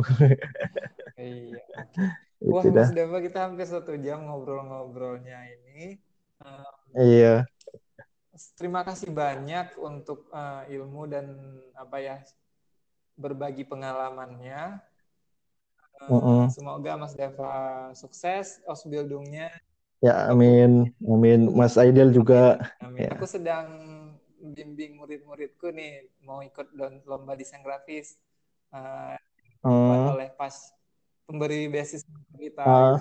[1.17, 1.61] Iya.
[2.51, 2.71] Wah, Itu.
[2.75, 5.99] Mas Dava kita hampir satu jam ngobrol-ngobrolnya ini.
[6.43, 6.65] Eh,
[6.97, 7.47] Iya.
[8.59, 11.25] terima kasih banyak untuk eh, ilmu dan
[11.83, 12.15] apa ya
[13.17, 14.81] berbagi pengalamannya.
[16.01, 16.55] Eh, Mm-mm.
[16.55, 17.53] semoga Mas Dava
[18.01, 19.49] sukses Osbildungnya.
[20.05, 21.39] Ya amin amin.
[21.57, 22.35] Mas Aidil juga
[22.85, 23.05] Amin.
[23.05, 23.13] ya.
[23.13, 23.67] Aku sedang
[24.55, 26.67] bimbing murid-muridku nih mau ikut
[27.09, 28.07] lomba desain grafis
[29.65, 30.53] dibuat Hmm, oleh pas
[31.27, 32.07] pemberi beasiswa
[32.39, 32.63] kita.
[32.63, 32.95] ah,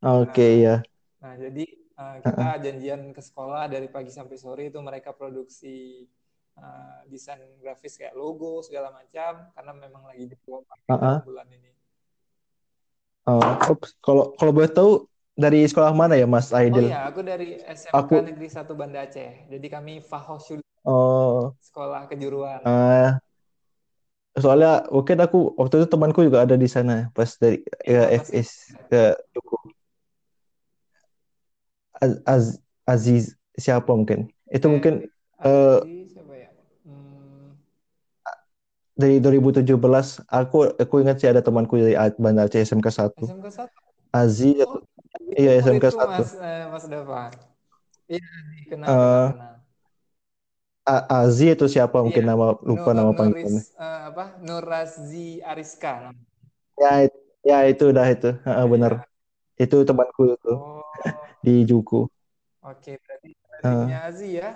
[0.00, 0.80] Oke ya.
[1.20, 6.04] Nah, jadi eh, kita janjian ke sekolah dari pagi sampai sore itu mereka produksi
[6.56, 10.24] eh, desain grafis kayak logo segala macam karena memang lagi
[10.88, 11.18] Ah, ah.
[11.20, 11.70] bulan ini.
[13.24, 13.40] Oh.
[14.04, 16.92] Kalau kalau boleh tahu dari sekolah mana ya Mas Oh Aidil?
[16.92, 19.48] iya, aku dari SMK Aku Negeri 1 Banda Aceh.
[19.48, 22.60] Jadi kami Fahosul oh sekolah kejuruan.
[22.68, 23.16] ah
[24.44, 27.56] soalnya mungkin aku waktu itu temanku juga ada di sana pas dari
[27.88, 28.50] Iya, ya, pasti FS
[28.90, 29.00] ke
[29.34, 29.56] Tuku.
[32.02, 33.24] Az, Az- Aziz
[33.56, 34.28] siapa mungkin?
[34.52, 35.08] Itu mungkin
[35.40, 36.50] eh, Aziz siapa ya?
[36.84, 37.56] Hmm,
[38.94, 43.24] dari 2017 aku aku ingat sih ada temanku dari A- Banda Aceh SMK 1.
[43.26, 43.80] SMK 1.
[44.14, 44.78] Aziz Oh,
[45.34, 46.22] iya SMK muridku 1.
[46.22, 47.22] Mas eh, Mas Dava.
[48.06, 48.20] Iya,
[48.70, 49.53] kenal Eh, kenal kenal.
[50.84, 53.62] A- Azi itu siapa Iya, mungkin nama lupa Nur, nama panggilannya.
[53.64, 54.24] eh, apa?
[54.44, 56.12] Nurazi Ariska.
[56.76, 58.30] Ya it- ya itu udah itu.
[58.44, 58.72] Heeh, Iya.
[58.72, 58.92] bener.
[59.56, 60.84] Itu temanku itu Oh,
[61.40, 62.04] di Juku.
[62.60, 63.64] oke berarti Heeh.
[63.64, 64.50] adiknya Azi ya.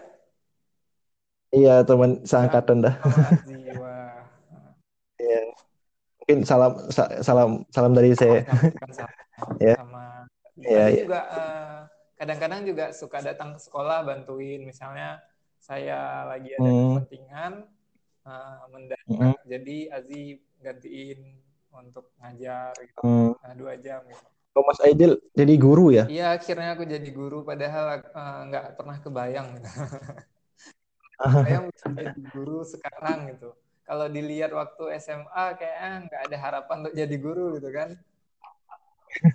[1.48, 2.94] Iya teman seangkatan dah.
[3.00, 3.56] sama Azi.
[3.80, 4.20] Wah.
[5.16, 5.40] Iya.
[6.20, 8.44] Mungkin salam sa- salam salam dari saya.
[8.44, 9.08] Salam
[9.64, 9.74] Ya.
[9.80, 10.28] sama.
[10.60, 11.02] Iya iya.
[11.08, 11.78] juga eh,
[12.20, 15.22] kadang-kadang juga suka datang ke sekolah bantuin misalnya
[15.68, 15.98] saya
[16.30, 16.78] lagi ada Hmm.
[16.78, 17.52] kepentingan
[18.28, 19.34] eh, mendadak Mm-mm.
[19.54, 20.22] jadi Azi
[20.64, 21.20] gantiin
[21.80, 23.02] untuk ngajar gitu.
[23.02, 23.32] Hmm.
[23.42, 24.26] Nah, dua jam gitu.
[24.58, 26.10] Oh, Mas Aidil jadi guru ya?
[26.10, 27.84] Iya akhirnya aku jadi guru padahal
[28.18, 29.68] eh, nggak pernah kebayang gitu.
[31.22, 33.50] Kebayang bisa jadi guru sekarang gitu.
[33.88, 37.88] Kalau dilihat waktu SMA kayaknya nggak ada harapan untuk jadi guru gitu kan.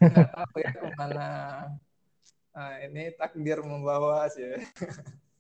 [0.09, 1.23] Nggak tahu ya ke mana
[2.57, 4.45] eh, ini takdir membawa sih.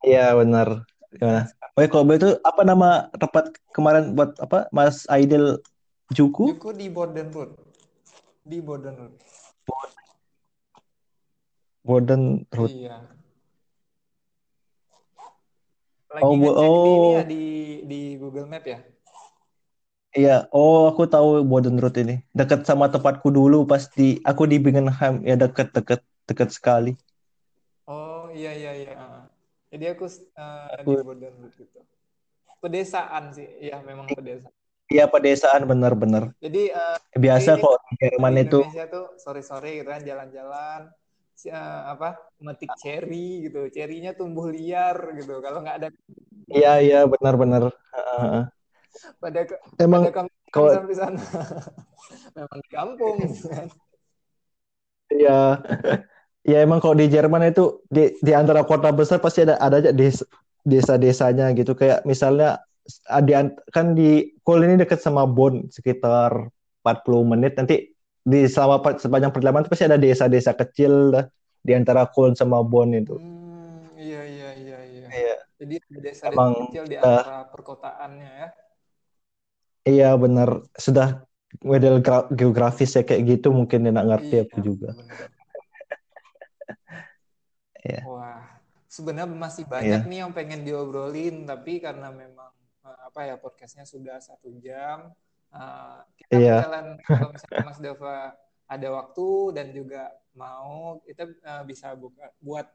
[0.00, 0.88] Iya benar.
[1.12, 1.50] Gimana?
[1.76, 5.60] Oh, ya, kalau begitu apa nama tempat kemarin buat apa Mas Aidil
[6.14, 6.56] Juku?
[6.56, 7.50] Juku di Borden Road.
[8.42, 9.14] Di Borden Road.
[11.84, 12.22] Borden
[12.52, 12.72] Road.
[12.72, 12.96] Iya.
[16.10, 17.44] Lagi Oh, di ini oh, ya di
[17.86, 18.78] di Google Map ya.
[20.16, 20.36] iya.
[20.50, 22.24] Oh, aku tahu Borden Road ini.
[22.34, 26.92] Dekat sama tempatku dulu pas di aku di Bingenham ya dekat-dekat dekat sekali.
[27.86, 28.99] Oh iya iya iya.
[29.70, 31.78] Jadi aku eh, di Aku Borden Road gitu.
[32.60, 34.52] Pedesaan sih, iya memang pedesaan.
[34.90, 36.34] iya pedesaan benar-benar.
[36.42, 40.80] Jadi eh, Biasa ini kok di di Jerman itu Indonesia tuh sore-sore gitu kan jalan-jalan
[41.46, 42.08] eh, apa
[42.42, 43.70] metik cherry gitu.
[43.72, 45.38] Cherrynya tumbuh liar gitu.
[45.40, 45.88] Kalau nggak ada
[46.50, 47.70] iya iya benar-benar.
[47.70, 48.42] Heeh.
[49.22, 51.20] pada ke- Emang pada kalau sampai sana
[52.36, 53.68] memang di kampung gitu kan.
[55.14, 55.62] iya
[56.40, 59.92] Ya emang kalau di Jerman itu di di antara kota besar pasti ada ada aja
[59.92, 60.24] desa
[60.64, 62.64] desa-desanya gitu kayak misalnya
[63.24, 63.32] di
[63.72, 66.48] kan di Kol ini dekat sama Bon sekitar
[66.80, 71.24] 40 menit nanti di selama sepanjang perjalanan pasti ada desa-desa kecil lah
[71.60, 73.20] di antara Kol sama Bon itu.
[73.20, 75.06] Hmm, iya iya iya iya.
[75.12, 75.36] Iya.
[75.60, 78.48] Jadi ada desa-desa kecil di antara uh, perkotaannya ya.
[79.80, 81.24] Iya benar sudah
[81.64, 82.04] model
[82.36, 84.92] geografis ya kayak gitu mungkin enak ngerti iya, aku juga.
[87.84, 88.00] Ya.
[88.06, 88.44] Wah,
[88.90, 90.10] sebenarnya masih banyak yeah.
[90.10, 92.50] nih yang pengen diobrolin, tapi karena memang
[92.84, 95.14] eh, apa ya podcastnya sudah satu jam,
[95.54, 96.60] uh, kita yeah.
[96.66, 98.34] jalan kalau misalnya Mas Dava
[98.70, 102.66] ada waktu dan juga mau, kita uh, bisa buka buat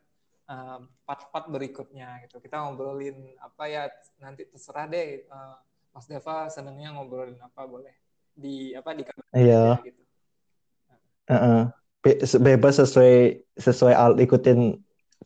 [1.10, 2.38] part-part uh, berikutnya gitu.
[2.38, 3.90] Kita ngobrolin apa ya
[4.22, 5.26] nanti terserah deh.
[5.26, 5.58] Uh,
[5.96, 7.96] Mas Dava senangnya ngobrolin apa boleh
[8.36, 9.80] di apa di kamar iya.
[9.80, 10.02] gitu.
[11.26, 11.62] Uh -uh.
[12.04, 14.78] Be bebas sesuai sesuai al ikutin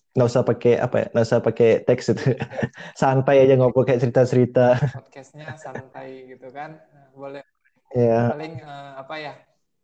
[0.09, 2.23] nggak usah pakai apa ya nggak usah pakai teks itu.
[3.01, 4.65] Santai aja ngobrol kayak cerita cerita
[4.95, 6.81] podcastnya santai gitu kan?
[6.91, 7.43] Nah, boleh.
[7.89, 8.29] Yeah.
[8.29, 9.33] paling uh, apa ya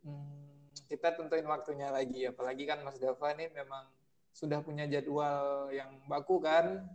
[0.06, 2.26] hmm, kita tentuin waktunya lagi.
[2.30, 3.90] Apalagi kan Mas Dava ini memang
[4.36, 6.86] sudah punya jadwal yang baku kan?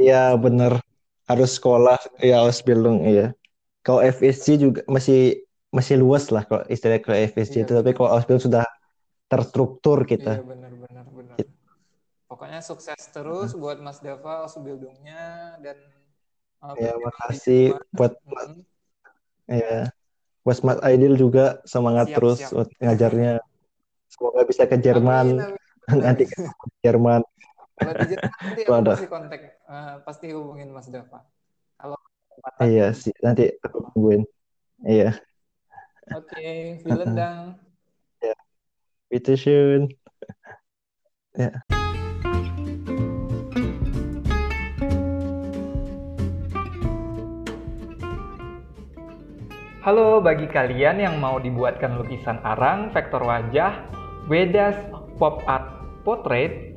[0.00, 0.80] Iya bener.
[1.28, 2.00] Harus sekolah.
[2.20, 3.32] Ya Ausbildung iya.
[3.84, 7.72] Kalau FSC juga masih masih luas lah kalau istilah kalau FSC iya, itu.
[7.76, 8.64] Tapi kalau Ausbildung sudah
[9.28, 10.40] terstruktur kita.
[10.40, 10.63] Iya.
[12.54, 13.60] Pokoknya sukses terus hmm.
[13.60, 15.74] buat Mas Dava Ausbildungnya dan
[16.62, 18.62] uh, ya makasih buat Mas hmm.
[19.50, 19.90] ya
[20.46, 22.54] buat Mas Aidil juga semangat siap, terus siap.
[22.54, 23.32] buat ngajarnya
[24.06, 25.98] semoga bisa ke Jerman amin, amin.
[25.98, 26.38] nanti ke
[26.86, 27.26] Jerman
[27.74, 31.26] kalau di Jerman nanti aku pasti kontak, uh, pasti hubungin Mas Dava.
[31.74, 31.98] Kalau
[32.62, 34.22] Iya sih, nanti aku tungguin.
[34.86, 35.18] Iya.
[36.14, 36.54] Oke, okay,
[36.86, 37.58] vielen Dank.
[38.22, 38.38] Ya.
[39.10, 39.90] Bitte schön.
[49.84, 53.84] Halo bagi kalian yang mau dibuatkan lukisan arang, vektor wajah,
[54.32, 54.80] Wedas
[55.20, 56.72] Pop Art Portrait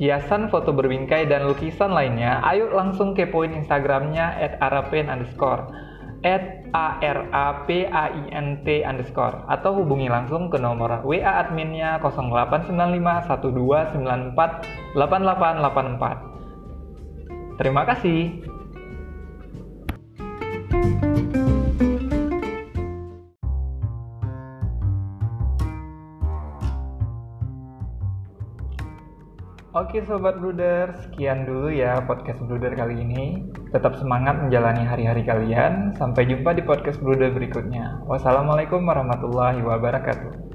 [0.00, 5.68] hiasan foto berbingkai dan lukisan lainnya, ayo langsung kepoin Instagramnya at arapain underscore
[6.24, 11.04] at a r a p a i n t underscore atau hubungi langsung ke nomor
[11.04, 12.00] WA adminnya
[14.96, 17.60] 089512948884.
[17.60, 18.48] Terima kasih.
[29.80, 33.48] Oke Sobat Bruder, sekian dulu ya podcast Bruder kali ini.
[33.72, 35.96] Tetap semangat menjalani hari-hari kalian.
[35.96, 38.04] Sampai jumpa di podcast Bruder berikutnya.
[38.04, 40.49] Wassalamualaikum warahmatullahi wabarakatuh.